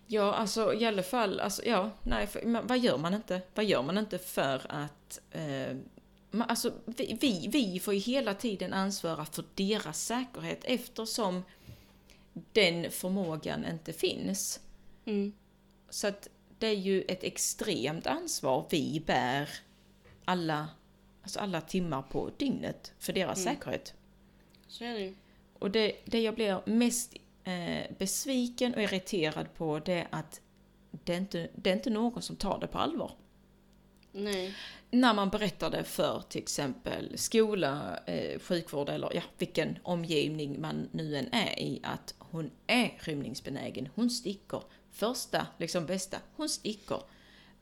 [0.06, 3.42] Ja, alltså i alla fall, alltså, ja, nej, för, men, vad gör man inte?
[3.54, 5.76] Vad gör man inte för att eh,
[6.30, 11.42] man, alltså, vi, vi, vi får ju hela tiden ansvara för deras säkerhet eftersom
[12.52, 14.60] den förmågan inte finns.
[15.04, 15.32] Mm.
[15.90, 19.48] Så att det är ju ett extremt ansvar vi bär
[20.24, 20.68] alla,
[21.22, 23.54] alltså alla timmar på dygnet för deras Mm.
[23.54, 23.94] säkerhet.
[24.68, 25.14] Så är det ju.
[25.58, 30.40] Och det, det jag blir mest eh, besviken och irriterad på det är att
[30.90, 33.12] det är, inte, det är inte någon som tar det på allvar.
[34.12, 34.54] Nej.
[34.90, 40.88] När man berättar det för till exempel skola, eh, sjukvård eller ja, vilken omgivning man
[40.92, 44.62] nu än är i, att hon är rymningsbenägen, hon sticker.
[44.90, 47.00] Första, liksom bästa, hon sticker.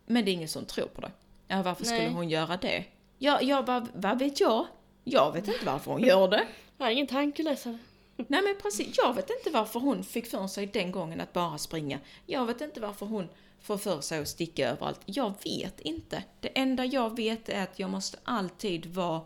[0.07, 1.11] Men det är ingen som tror på det.
[1.49, 2.12] Ja, varför skulle Nej.
[2.12, 2.85] hon göra det?
[3.19, 4.66] Ja, ja vad, vad vet jag?
[5.05, 6.47] Jag vet inte varför hon gör det.
[6.79, 7.79] Jag har ingen tankeläsare.
[8.17, 11.59] Nej men precis, jag vet inte varför hon fick för sig den gången att bara
[11.59, 11.99] springa.
[12.27, 13.29] Jag vet inte varför hon
[13.61, 15.01] får för sig att sticka överallt.
[15.07, 16.25] Jag vet inte.
[16.41, 19.21] Det enda jag vet är att jag måste alltid vara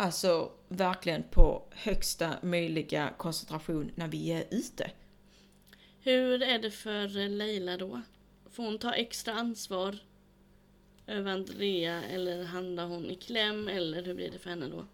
[0.00, 4.90] Alltså verkligen på högsta möjliga koncentration när vi är ute.
[6.00, 8.02] Hur är det för Leila då?
[8.50, 9.98] Får hon ta extra ansvar
[11.06, 14.86] över Andrea eller handlar hon i kläm eller hur blir det för henne då?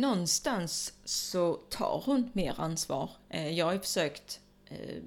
[0.00, 3.10] Någonstans så tar hon mer ansvar.
[3.28, 5.02] Eh, Jag har ju försökt eh,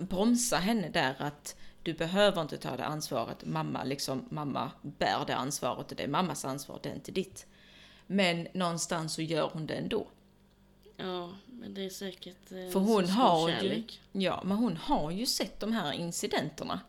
[0.00, 3.44] bromsa henne där att du behöver inte ta det ansvaret.
[3.44, 7.46] Mamma, liksom, mamma bär det ansvaret och det är mammas ansvar, det är inte ditt.
[8.06, 10.06] Men någonstans så gör hon det ändå.
[10.96, 15.26] Ja, men det är säkert eh, För hon har ju, ja, men hon har ju
[15.26, 16.80] sett de här incidenterna.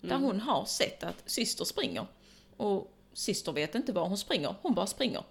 [0.00, 0.22] Där Mm.
[0.22, 2.06] hon har sett att syster springer.
[2.56, 5.24] Och syster vet inte var hon springer, hon bara springer.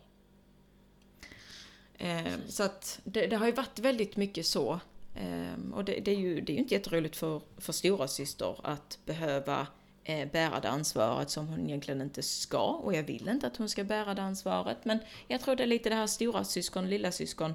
[2.03, 4.79] Eh, så att det, det har ju varit väldigt mycket så.
[5.15, 8.55] Eh, och det, det, är ju, det är ju inte jätteroligt för, för stora syster
[8.63, 9.67] att behöva
[10.03, 12.63] eh, bära det ansvaret som hon egentligen inte ska.
[12.63, 14.85] Och jag vill inte att hon ska bära det ansvaret.
[14.85, 17.53] Men jag tror det är lite det här stora syskon, lilla syskon.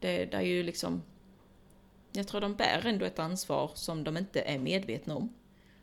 [0.00, 1.02] Det, det är ju liksom...
[2.12, 5.34] Jag tror de bär ändå ett ansvar som de inte är medvetna om.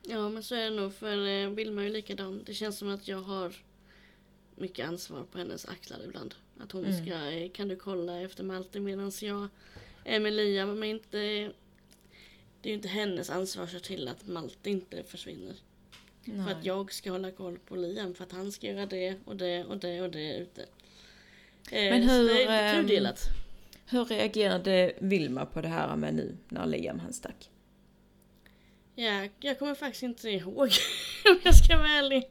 [0.02, 2.44] Ja, men så är det nog för eh, Vilma är ju likadan.
[2.46, 3.56] Det känns som att jag har
[4.56, 6.36] mycket ansvar på hennes axlar ibland.
[6.64, 7.06] Att hon Mm.
[7.06, 9.48] ska, kan du kolla efter Malte medan jag
[10.06, 10.80] är med Liam.
[10.80, 11.18] Men inte,
[12.62, 15.56] det är ju inte hennes ansvar att se till att Malte inte försvinner.
[16.26, 19.36] För att jag ska hålla koll på Liam för att han ska göra det och
[19.36, 20.62] det och det och det ute.
[20.62, 20.70] Eh,
[21.72, 23.24] Men så hur, Det är ehm, tudelat.
[23.90, 27.50] Hur reagerade Vilma på det här med nu när Liam han stack?
[28.96, 30.70] Ja, jag kommer faktiskt inte ihåg
[31.26, 32.30] om jag ska vara ärlig.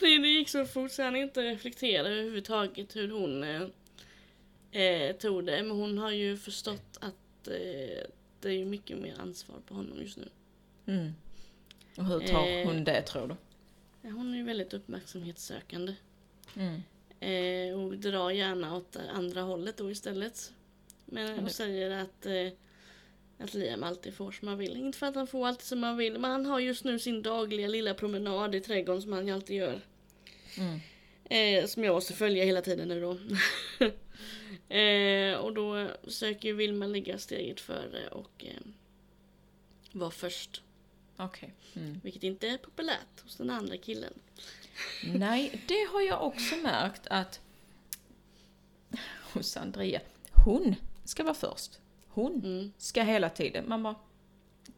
[0.00, 5.46] Det, det gick så fort så han inte reflekterade överhuvudtaget hur hon eh, eh, tog
[5.46, 5.62] det.
[5.62, 8.06] Men hon har ju förstått att eh,
[8.40, 10.28] det är mycket mer ansvar på honom just nu.
[10.86, 11.12] Mm.
[11.96, 12.66] Och hur tar Eh.
[12.66, 13.36] hon det tror du?
[14.08, 15.94] Hon är ju väldigt uppmärksamhetssökande.
[16.56, 16.82] Mm.
[17.20, 20.52] Eh, och drar gärna åt andra hållet då istället.
[21.04, 22.52] Men och säger att eh,
[23.40, 24.76] att Liam alltid får som han vill.
[24.76, 27.22] Inte för att han får alltid som han vill, men han har just nu sin
[27.22, 29.80] dagliga lilla promenad i trädgården som han ju alltid gör.
[30.58, 30.80] Mm.
[31.24, 33.10] Eh, som jag måste följa hela tiden nu då.
[34.74, 38.62] eh, och då söker ju Vilma ligga steget före och eh,
[39.92, 40.62] vara först.
[41.16, 41.54] Okej.
[41.74, 42.00] Mm.
[42.04, 44.12] Vilket inte är populärt hos den andra killen.
[45.04, 47.40] Nej, det har jag också märkt att
[49.32, 50.00] hos Andrea,
[50.44, 50.74] hon
[51.04, 51.79] ska vara först.
[52.12, 52.72] Hon Mm.
[52.78, 53.68] ska hela tiden.
[53.68, 53.94] Mamma,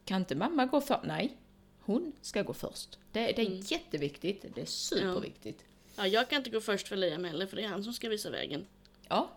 [0.05, 0.99] kan inte mamma gå först?
[1.03, 1.37] Nej,
[1.79, 2.97] hon ska gå först.
[3.11, 3.59] Det, det är Mm.
[3.59, 5.63] jätteviktigt, det är superviktigt.
[5.95, 8.09] Ja, jag kan inte gå först för Liam heller för det är han som ska
[8.09, 8.65] visa vägen.
[9.07, 9.29] Ja,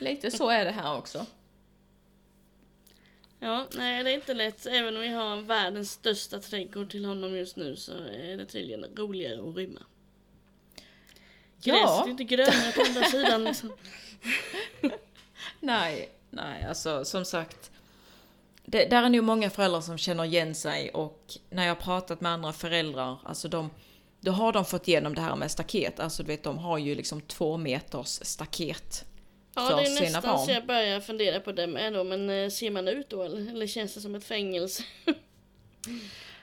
[0.00, 1.26] lite så är det här också.
[3.40, 4.66] Ja, nej det är inte lätt.
[4.66, 8.84] Även om vi har världens största trädgård till honom just nu så är det tydligen
[8.96, 9.80] roligare att rymma.
[11.62, 12.04] Gräset Ja.
[12.06, 13.72] är inte grönare på andra sidan liksom.
[15.60, 17.70] Nej, nej, alltså som sagt.
[18.64, 22.20] Det, där är nog många föräldrar som känner igen sig och när jag har pratat
[22.20, 23.70] med andra föräldrar, alltså de,
[24.20, 26.00] då har de fått igenom det här med staket.
[26.00, 29.04] Alltså du vet, de har ju liksom två meters staket
[29.54, 30.46] Ja, för det är nästan barn.
[30.46, 32.04] så jag börjar fundera på det med då.
[32.04, 34.82] Men eh, ser man ut då eller, eller känns det som ett fängelse?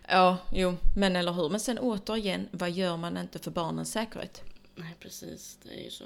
[0.07, 1.49] Ja, jo, men eller hur.
[1.49, 4.41] Men sen återigen, vad gör man inte för barnens säkerhet?
[4.75, 5.57] Nej, precis.
[5.63, 6.03] Det är ju så.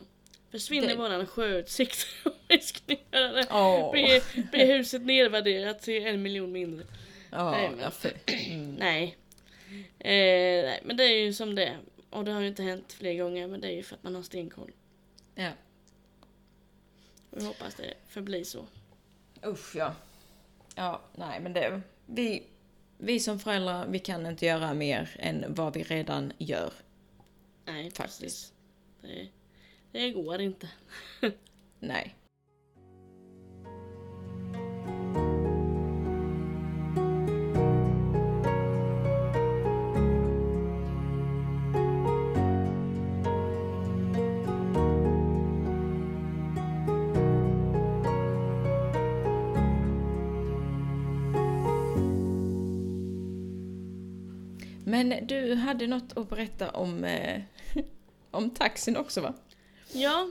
[0.52, 3.48] Försvinner Det- våran sjöutsikt om vi skulle göra det.
[3.52, 3.92] Åh.
[3.92, 6.86] Blir, blir huset nedvärderat till en miljon mindre?
[7.32, 8.76] Ja, Nej, men- mm.
[8.76, 9.18] Nej.
[10.00, 11.78] Eh, nej, men det är ju som det är.
[12.10, 14.16] Och det har ju inte hänt fler gånger, men det är ju för att man
[14.16, 14.72] har stenkoll.
[15.36, 15.52] ja.
[17.30, 18.66] Och jag hoppas det förblir så.
[19.46, 19.96] Usch ja.
[20.76, 22.44] Ja, nej men det, vi,
[22.98, 26.74] vi som föräldrar, vi kan inte göra mer än vad vi redan gör.
[27.66, 28.20] Nej, Faktiskt.
[28.22, 28.54] precis.
[29.02, 29.28] Det,
[29.98, 30.70] det går inte.
[31.80, 32.16] Nej.
[54.86, 57.42] Men du hade något att berätta om, eh,
[58.32, 59.34] om taxin också va?
[59.92, 60.30] Ja,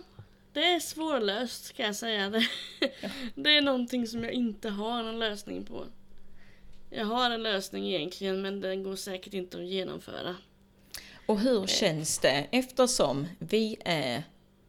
[0.53, 2.31] det är svårlöst kan jag säga.
[2.31, 2.49] Det,
[3.35, 5.85] det är någonting som jag inte har någon lösning på.
[6.91, 10.37] Jag har en lösning egentligen, men den går säkert inte att genomföra.
[11.27, 14.23] Och hur känns det eftersom vi är,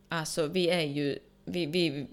[0.09, 2.07] alltså vi är ju, vi, vi,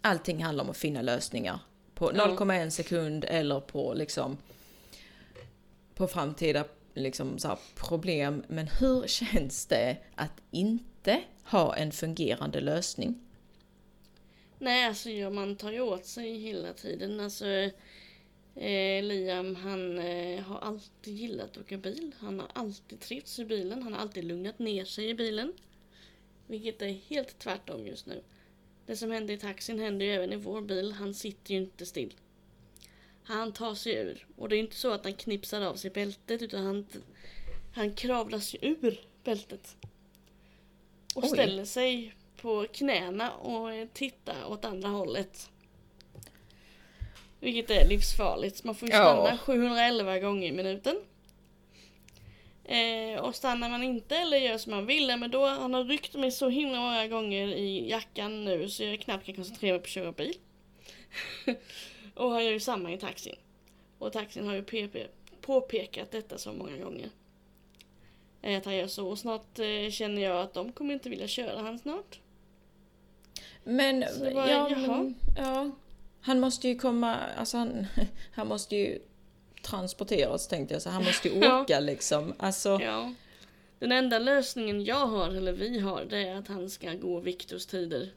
[0.00, 1.60] allting handlar om att finna lösningar
[1.94, 2.26] på Ja.
[2.26, 4.38] 0,1 sekund eller på liksom
[5.94, 8.44] på framtida liksom så här problem.
[8.48, 11.20] Men hur känns det att inte
[11.50, 13.20] ha en fungerande lösning?
[14.58, 17.20] Nej, alltså ja, man tar ju åt sig hela tiden.
[17.20, 17.46] Alltså,
[18.54, 22.14] eh, Liam han eh, har alltid gillat att åka bil.
[22.18, 23.82] Han har alltid trivts i bilen.
[23.82, 25.52] Han har alltid lugnat ner sig i bilen.
[26.46, 28.22] Vilket är helt tvärtom just nu.
[28.86, 30.92] Det som hände i taxin händer ju även i vår bil.
[30.92, 32.14] Han sitter ju inte still.
[33.22, 34.26] Han tar sig ur.
[34.36, 36.86] Och det är inte så att han knipsar av sig bältet utan han,
[37.74, 39.76] han kravlas ju ur bältet.
[41.18, 41.30] Och Oj.
[41.30, 45.50] ställer sig på knäna och tittar åt andra hållet.
[47.40, 48.64] Vilket är livsfarligt.
[48.64, 49.22] Man får ju Ja.
[49.24, 50.96] stanna 711 gånger i minuten.
[52.64, 56.14] Eh, och stannar man inte eller gör som man vill, men då han har ryckt
[56.14, 59.84] mig så himla många gånger i jackan nu så jag knappt kan koncentrera mig på
[59.84, 60.34] att köra bil.
[62.14, 63.36] och han gör ju samma i taxin.
[63.98, 65.06] Och taxin har ju PP
[65.40, 67.10] påpekat detta så många gånger.
[68.42, 69.08] Eh, så.
[69.08, 72.20] Och snart eh, känner jag att de kommer inte vilja köra han snart.
[73.64, 74.00] Men,
[74.34, 75.70] var- ja, men, ja.
[76.20, 77.86] Han måste ju komma, alltså han,
[78.34, 78.98] han måste ju
[79.62, 81.60] transporteras tänkte jag, så han måste ju Ja.
[81.62, 82.34] åka liksom.
[82.38, 83.14] Alltså, Ja.
[83.78, 87.66] Den enda lösningen jag har, eller vi har, det är att han ska gå Viktors
[87.66, 88.10] tider.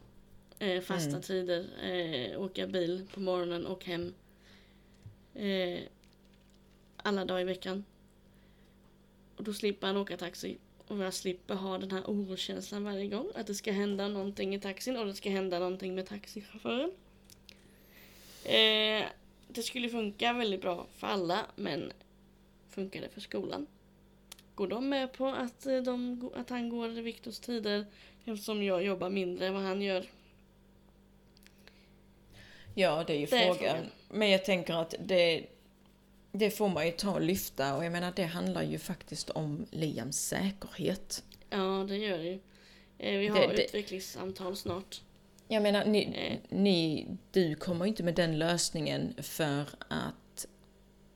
[0.59, 1.21] Eh, fasta Mm.
[1.21, 1.65] tider.
[1.83, 4.13] Eh, åka bil på morgonen och hem.
[5.35, 5.79] Eh,
[6.97, 7.85] alla dagar i veckan.
[9.41, 10.57] Och då slipper han åka taxi.
[10.87, 13.27] Och jag slipper ha den här oroskänslan varje gång.
[13.35, 16.91] Att det ska hända någonting i taxin och det ska hända någonting med taxichauffören.
[18.43, 19.05] Eh,
[19.47, 21.91] det skulle funka väldigt bra för alla, men
[22.69, 23.67] funkar det för skolan?
[24.55, 27.85] Går de med på att, eh, de, att han går i Viktors tider
[28.25, 30.05] eftersom jag jobbar mindre än vad han gör?
[32.75, 33.75] ja det är ju Det är frågan.
[33.75, 33.91] frågan.
[34.09, 35.45] Men jag tänker att det,
[36.31, 39.65] det får man ju ta och lyfta och jag menar det handlar ju faktiskt om
[39.71, 41.23] Liams säkerhet.
[41.49, 42.39] Ja, det gör det ju.
[42.97, 45.01] Eh, vi har Det- utvecklingssamtal snart.
[45.47, 46.57] Jag menar, ni, Eh.
[46.57, 50.47] ni, du kommer inte med den lösningen för att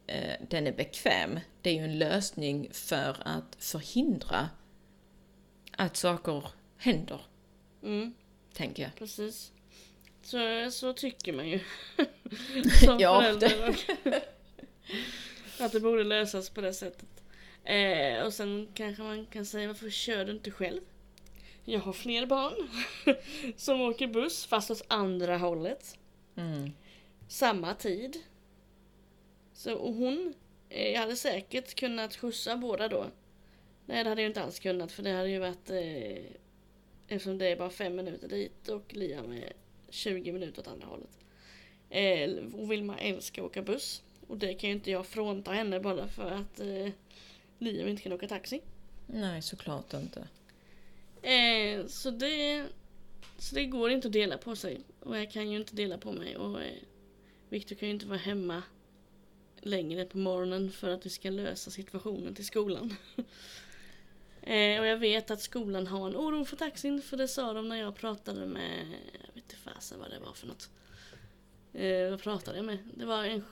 [0.08, 1.40] eh, den är bekväm.
[1.62, 4.50] Det är ju en lösning för att förhindra
[5.78, 6.44] att saker
[6.78, 7.22] händer,
[7.84, 8.14] Mm,
[8.54, 8.96] tänker jag.
[8.96, 9.52] precis.
[10.24, 11.60] Så, så tycker man ju.
[12.86, 13.78] Som Ja, förälder.
[15.60, 17.24] att det borde lösas på det sättet.
[17.64, 20.82] Eh, och sen kanske man kan säga varför kör du inte själv?
[21.66, 22.70] Jag har fler barn
[23.58, 25.98] som åker buss fast åt andra hållet.
[26.36, 26.72] Mm.
[27.28, 28.18] Samma tid.
[29.54, 30.34] Så och hon,
[30.70, 33.06] eh, jag hade säkert kunnat skjutsa båda då.
[33.86, 36.36] Nej det hade jag inte alls kunnat för det hade ju varit eh,
[37.08, 39.54] Eftersom det är bara fem minuter dit och Liam är
[39.90, 41.20] 20 minuter åt andra hållet.
[41.90, 44.04] Eh, och Vilma älskar att åka buss.
[44.28, 46.94] Och det kan ju inte jag frånta henne bara för att eh,
[47.60, 48.62] Liam inte kan åka taxi.
[49.08, 50.28] Nej, såklart inte.
[51.22, 52.66] Eh, så, det,
[53.38, 54.82] så det går inte att dela på sig.
[55.00, 56.38] Och jag kan ju inte dela på mig.
[56.38, 56.74] Och eh,
[57.50, 58.64] Viktor kan ju inte vara hemma
[59.62, 62.96] längre på morgonen för att vi ska lösa situationen till skolan.
[64.42, 67.02] eh, och jag vet att skolan har en oro för taxin.
[67.02, 70.34] För det sa de när jag pratade med, jag vet inte fasen vad det var
[70.34, 70.70] för något.
[71.74, 72.78] Eh, vad pratade jag med?
[72.94, 73.44] Det var en,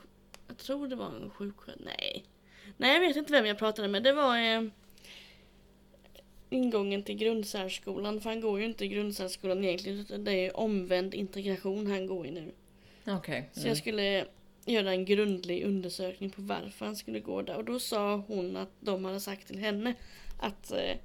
[0.48, 1.84] jag tror det var en sjuksköterska.
[1.98, 2.24] Nej.
[2.76, 4.02] Nej jag vet inte vem jag pratade med.
[4.02, 4.62] Det var eh,
[6.50, 8.20] ingången till grundsärskolan.
[8.20, 9.98] För han går ju inte i grundsärskolan egentligen.
[9.98, 12.52] Utan det är omvänd integration han går i nu.
[13.06, 13.50] Okej.
[13.52, 13.68] Så Mm.
[13.68, 14.26] jag skulle
[14.66, 17.56] göra en grundlig undersökning på varför han skulle gå där.
[17.56, 19.94] Och då sa hon att de hade sagt till henne
[20.40, 20.96] att eh,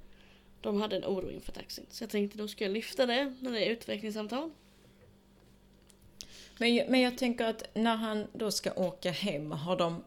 [0.60, 1.86] de hade en oro inför taxin.
[1.90, 4.50] Så jag tänkte då ska jag lyfta det när det är utvecklingssamtal.
[6.60, 10.04] Men, jag- men jag tänker att när han då ska åka hem, har, de,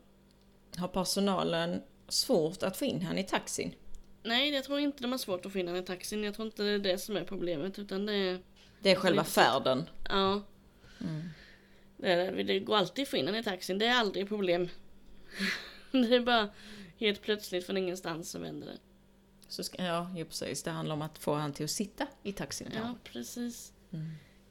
[0.78, 3.74] har personalen svårt att få in han i taxin?
[4.24, 6.24] Nej, jag tror inte de har svårt att finna den i taxin.
[6.24, 7.80] Jag tror inte det är det som är problemet.
[7.80, 8.39] Utan det är...
[8.82, 9.89] Det är själva färden.
[10.10, 10.41] Ja.
[11.97, 12.43] Det, är, det.
[12.43, 13.78] det går alltid att få in den i taxin.
[13.80, 14.70] Det är aldrig problem.
[15.91, 16.49] det är bara
[16.99, 18.78] helt plötsligt från ingenstans så vänder det.
[19.47, 20.64] Så ska, ja, precis.
[20.64, 22.70] Det handlar om att få han till att sitta i taxin.
[22.76, 23.74] Ja, precis.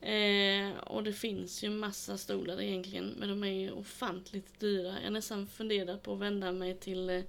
[0.03, 4.95] Eh, och det finns ju massa stolar egentligen, men de är ju ofantligt dyra.
[4.99, 7.23] Jag har nästan funderat på att vända mig till eh,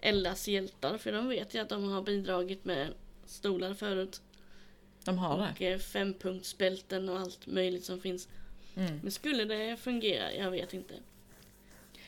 [0.00, 2.88] Ellas hjältar, för de vet ju att de har bidragit med
[3.26, 4.20] stolar förut.
[5.04, 5.48] De har det.
[5.50, 8.28] Och eh, fempunktsbälten och allt möjligt som finns.
[8.76, 9.00] Mm.
[9.02, 10.32] Men skulle det fungera?
[10.32, 10.94] Jag vet inte.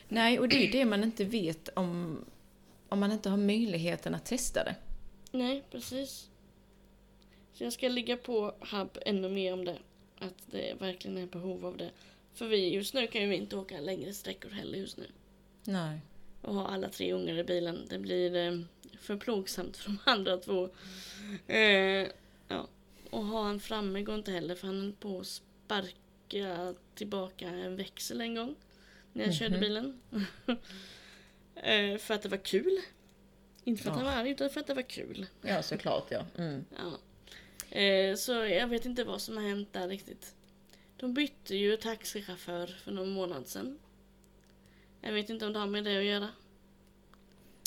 [0.08, 2.24] Nej, och det är det man inte vet om,
[2.88, 4.74] om man inte har möjligheten att testa det.
[5.30, 6.28] Nej, precis.
[7.52, 9.78] Så jag ska ligga på Hub ännu mer om det.
[10.20, 11.90] Att det verkligen är behov av det.
[12.34, 15.06] För vi just nu kan ju vi inte åka längre sträckor heller just nu.
[15.64, 16.00] Nej.
[16.42, 17.86] och ha alla tre ungar i bilen.
[17.90, 18.60] Det blir eh,
[19.00, 20.68] för plågsamt för de andra två.
[21.46, 22.08] Eh,
[22.48, 22.68] ja.
[23.10, 27.76] Och ha han framme går inte heller för han höll på att sparka tillbaka en
[27.76, 28.54] växel en gång.
[29.12, 29.60] När jag körde Mhm.
[29.60, 30.00] bilen.
[31.54, 32.80] eh, för att det var kul.
[33.64, 35.26] Inte för att han var arg utan för att det var kul.
[35.42, 36.24] Ja, såklart ja.
[36.38, 36.64] Mm.
[36.76, 36.98] Ja.
[37.70, 40.34] Eh, så jag vet inte vad som har hänt där riktigt.
[40.96, 43.78] De bytte ju taxichaufför för någon månad sedan.
[45.00, 46.28] Jag vet inte om det har med det att göra.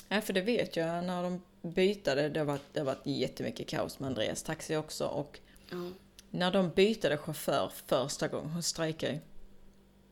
[0.09, 3.67] Ja, för det vet jag när de bytade, det har varit, det har varit jättemycket
[3.67, 5.39] kaos med Andreas taxi också och
[5.69, 5.89] Ja.
[6.29, 9.19] när de bytade chaufför första gången, hon strejkade.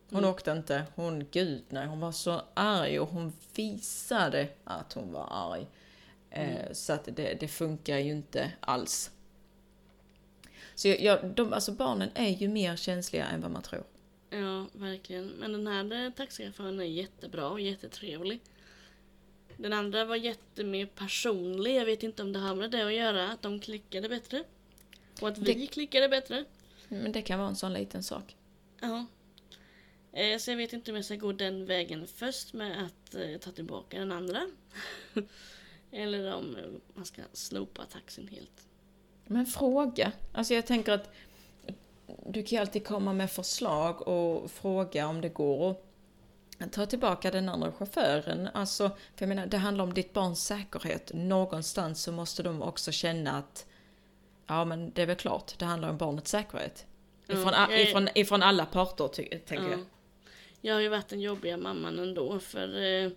[0.09, 0.29] Hon Mm.
[0.29, 5.27] åkte inte, hon, gud nej, hon var så arg och hon visade att hon var
[5.31, 5.67] arg.
[6.29, 9.11] Eh, så att det, det funkar ju inte alls.
[10.81, 13.83] Så jag, jag, de, alltså barnen är ju mer känsliga än vad man tror.
[14.29, 15.27] Ja, verkligen.
[15.27, 18.39] Men den här eh, taxichauffören är jättebra och jättetrevlig.
[19.57, 21.75] Den andra var jättemer personlig.
[21.75, 24.43] Jag vet inte om det har med det att göra, att de klickade bättre.
[25.21, 26.45] Och att vi Det- klickade bättre.
[26.87, 28.35] Men det kan vara en sån liten sak.
[28.81, 29.05] Ja.
[30.13, 33.37] Eh, Så jag vet inte om jag ska gå den vägen först med att eh,
[33.37, 34.47] ta tillbaka den andra.
[35.91, 36.57] Eller om
[36.93, 38.67] man ska slopa taxin helt.
[39.31, 40.11] Men fråga.
[40.31, 41.09] Alltså jag tänker att
[42.25, 45.75] du kan ju alltid komma med förslag och fråga om det går
[46.59, 48.49] att ta tillbaka den andra chauffören.
[48.53, 51.11] Alltså, för jag menar, det handlar om ditt barns säkerhet.
[51.13, 53.65] Någonstans så måste de också känna att
[54.47, 56.85] ja, men det är väl klart, det handlar om barnets säkerhet.
[57.27, 59.71] Ifrån, a- jag ifrån, ifrån alla parter, tänker Ja.
[59.71, 59.79] jag.
[60.61, 63.11] Jag har ju varit den jobbiga mamman ändå för eh,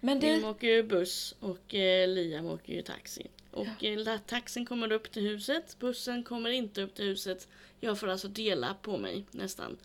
[0.00, 0.44] Men det...
[0.44, 3.26] åker ju buss och eh, Liam åker ju taxi.
[3.56, 7.48] Och eh, taxin kommer upp till huset, bussen kommer inte upp till huset.
[7.80, 9.76] Jag får alltså dela på mig nästan.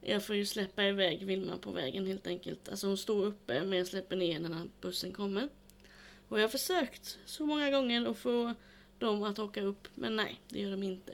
[0.00, 2.68] Jag får ju släppa iväg Vilma på vägen helt enkelt.
[2.68, 5.48] Alltså hon står uppe men jag släpper ner när bussen kommer.
[6.28, 8.54] Och jag har försökt så många gånger att få
[8.98, 11.12] dem att åka upp men nej, det gör de inte.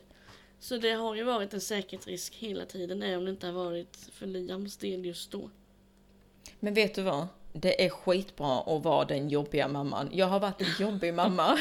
[0.58, 3.96] Så det har ju varit en säkerhetsrisk hela tiden, även om det inte har varit
[4.12, 5.50] för Liams del just då.
[6.60, 7.26] Men vet du vad?
[7.60, 10.08] Det är skitbra att vara den jobbiga mamman.
[10.12, 11.58] Jag har varit en jobbig mamma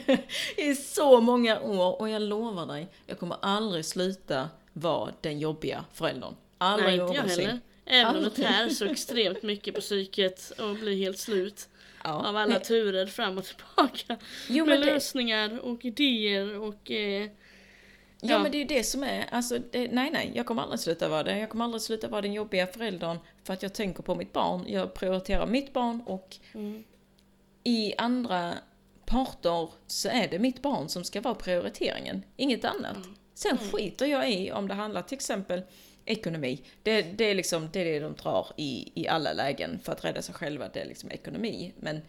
[0.56, 5.84] i så många år och jag lovar dig, jag kommer aldrig sluta vara den jobbiga
[5.92, 6.34] föräldern.
[6.58, 7.60] Aldrig Nej, inte jag heller.
[7.86, 11.68] Även om det tär så extremt mycket på psyket och blir helt slut
[12.04, 12.28] Ja.
[12.28, 14.16] av alla turer fram och tillbaka.
[14.48, 16.90] Jo, med det, lösningar och idéer och...
[16.90, 17.28] Eh,
[18.28, 18.42] ja, ja.
[18.42, 21.08] men det är ju det som är, alltså, det, nej nej, jag kommer aldrig sluta
[21.08, 21.38] vara det.
[21.38, 24.64] Jag kommer aldrig sluta vara den jobbiga föräldern för att jag tänker på mitt barn.
[24.68, 26.84] Jag prioriterar mitt barn och mm,
[27.64, 28.54] i andra
[29.06, 32.96] parter så är det mitt barn som ska vara prioriteringen, inget annat.
[33.34, 35.62] Sen skiter jag i om det handlar till exempel
[36.04, 36.62] ekonomi.
[36.82, 40.04] Det, det, är liksom, det är det de drar i, i alla lägen för att
[40.04, 41.72] rädda sig själva, det är liksom ekonomi.
[41.76, 42.00] Men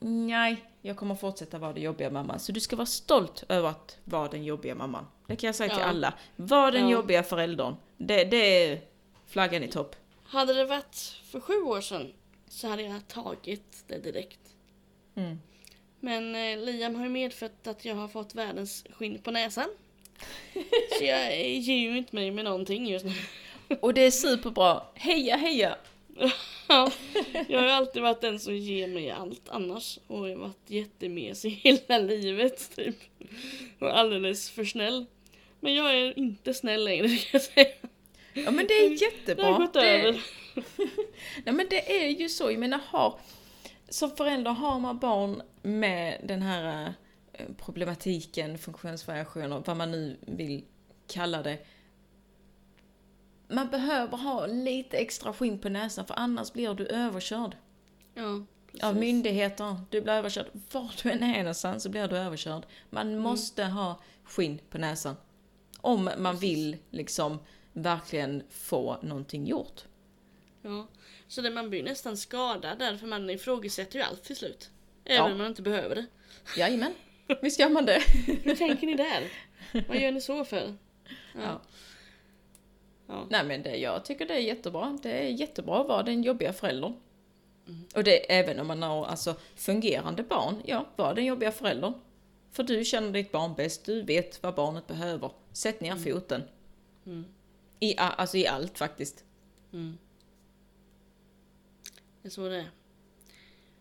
[0.00, 2.40] nej, jag kommer fortsätta vara den jobbiga mamman.
[2.40, 5.06] Så du ska vara stolt över att vara den jobbiga mamman.
[5.26, 5.84] Det kan jag säga till Ja.
[5.86, 6.14] alla.
[6.36, 6.90] Var den Ja.
[6.92, 7.74] jobbiga föräldern.
[7.96, 8.80] Det, det är
[9.26, 9.96] flaggan i topp.
[10.24, 12.12] Hade det varit för sju år sedan
[12.48, 14.40] så hade jag tagit det direkt.
[15.14, 15.40] Mm.
[16.00, 19.68] Men eh, Liam har ju medfött att jag har fått världens skinn på näsan.
[20.98, 23.12] Så jag ger ju inte mig med någonting just nu.
[23.80, 24.82] Och det är superbra.
[24.94, 25.76] Heja heja!
[26.68, 26.90] Ja,
[27.48, 29.98] jag har ju alltid varit den som ger mig allt annars.
[30.06, 32.96] Och jag har varit jättemesig hela livet typ.
[33.80, 35.06] Och alldeles för snäll.
[35.60, 37.66] Men jag är inte snäll längre kan jag säga.
[38.34, 39.46] Ja men det är Det jättebra.
[39.46, 40.20] har gått det, över.
[41.44, 43.18] Ja men det är ju så, jag menar har,
[43.88, 46.92] som förälder har man barn med den här
[47.32, 50.64] eh, problematiken, funktionsvariationer, vad man nu vill
[51.12, 51.58] kalla det.
[53.50, 57.56] Man behöver ha lite extra skinn på näsan för annars blir du överkörd.
[58.14, 58.82] Ja, precis.
[58.82, 60.46] Av myndigheter, du blir överkörd.
[60.72, 62.66] Var du än är någonstans så blir du överkörd.
[62.90, 65.16] Man måste ha skinn på näsan.
[65.80, 67.38] Om man vill liksom
[67.72, 69.84] verkligen få någonting gjort.
[70.62, 70.86] Ja,
[71.28, 74.70] så det, man blir nästan skadad där för man ifrågasätter ju allt till slut.
[75.04, 75.32] Även Ja.
[75.32, 76.06] om man inte behöver det.
[76.56, 76.94] Jajamän,
[77.42, 78.02] visst gör man det.
[78.42, 79.28] Hur tänker ni där?
[79.88, 80.74] Vad gör ni så för?
[81.34, 81.40] Ja.
[81.42, 81.60] Ja.
[83.30, 84.98] Nej men det, jag tycker det är jättebra.
[85.02, 86.94] Det är jättebra att vara den jobbiga föräldern.
[87.94, 91.92] Och det även om man har alltså, fungerande barn, ja, var den jobbiga föräldern.
[92.50, 95.30] För du känner ditt barn bäst, du vet vad barnet behöver.
[95.52, 96.42] Sätt ner foten.
[97.06, 97.24] Mm.
[97.80, 99.24] I, alltså i allt faktiskt.
[99.72, 99.98] Mm.
[102.22, 102.70] Det är så det är.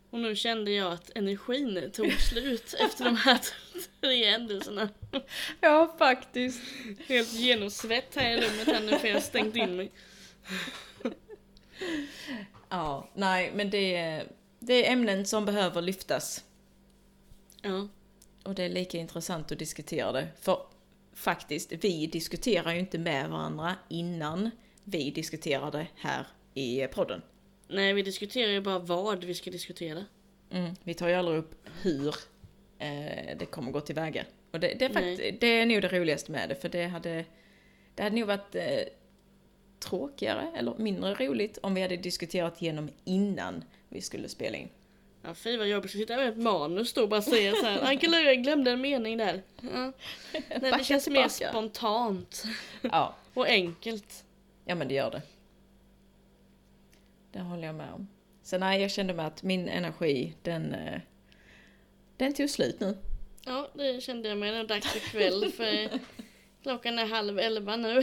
[0.09, 3.39] Och nu kände jag att energin tog slut efter de här
[4.01, 4.89] tre händelserna.
[5.61, 6.61] Ja, faktiskt.
[7.07, 9.91] Helt genomsvett här i rummet här nu för jag har stängt in mig.
[12.69, 14.27] Ja, nej men det är,
[14.59, 16.43] det är ämnen som behöver lyftas.
[17.61, 17.87] Ja,
[18.43, 20.27] Och det är lika intressant att diskutera det.
[20.41, 20.61] För
[21.13, 24.51] faktiskt, vi diskuterar ju inte med varandra innan
[24.83, 27.21] vi diskuterar det här i podden.
[27.69, 30.05] Nej vi diskuterar ju bara vad vi ska diskutera.
[30.51, 32.15] Mm, vi tar ju aldrig upp hur
[32.79, 34.25] eh, det kommer gå tillväga.
[34.51, 35.17] Och det, det, är Nej.
[35.17, 37.25] fakt- det är nog det roligaste med det, för det hade,
[37.95, 38.79] det hade nog varit eh,
[39.79, 44.69] tråkigare eller mindre roligt om vi hade diskuterat igenom innan vi skulle spela in.
[45.23, 47.81] Ja fy vad jobbigt att sitta med ett manus då och bara säga så här.
[47.81, 49.41] Anke jag glömde en mening där.
[49.61, 49.91] Ja.
[50.61, 52.43] Nej, det känns mer spontant
[52.81, 54.25] Ja, och enkelt.
[54.65, 55.21] ja men det gör det.
[57.31, 58.07] Det håller jag med om.
[58.43, 61.01] Så nej, jag kände mig att min energi, den, eh,
[62.17, 62.97] den tog slut nu.
[63.45, 64.53] Ja, det kände jag med.
[64.53, 65.89] Det är dags för kväll för
[66.63, 68.01] klockan är halv elva nu.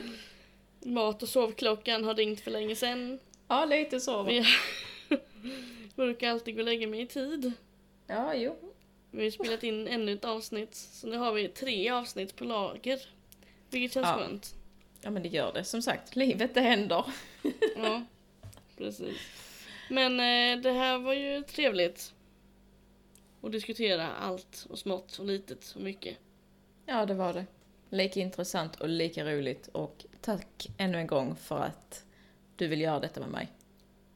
[0.84, 3.18] Mat och sovklockan har ringt för länge sedan.
[3.48, 4.22] Ja, lite så.
[4.22, 4.44] Vi
[5.96, 7.52] brukar alltid gå och lägga mig i tid.
[8.06, 8.56] Ja, jo.
[9.10, 13.00] Vi har spelat in ännu ett avsnitt, så nu har vi tre avsnitt på lager.
[13.70, 14.14] Vilket känns Ja.
[14.18, 14.54] skönt.
[15.00, 15.64] Ja, men det gör det.
[15.64, 17.04] Som sagt, livet det händer.
[17.76, 18.02] Ja,
[18.76, 19.16] precis.
[19.90, 22.14] Men eh, det här var ju trevligt.
[23.42, 26.16] Att diskutera allt och smått och litet och mycket.
[26.86, 27.46] Ja, det var det.
[27.90, 29.68] Lika intressant och lika roligt.
[29.68, 32.04] Och tack ännu en gång för att
[32.56, 33.52] du vill göra detta med mig.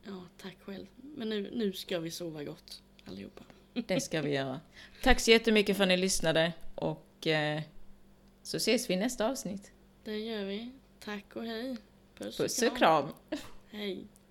[0.03, 0.87] Ja, tack själv.
[0.97, 3.43] Men nu, nu ska vi sova gott allihopa.
[3.73, 4.61] Det ska vi göra.
[5.03, 7.63] Tack så jättemycket för att ni lyssnade och eh,
[8.43, 9.71] så ses vi i nästa avsnitt.
[10.05, 10.71] Det gör vi.
[11.01, 11.77] Tack och hej.
[12.19, 13.09] Puss och kram!
[13.71, 14.05] Hej.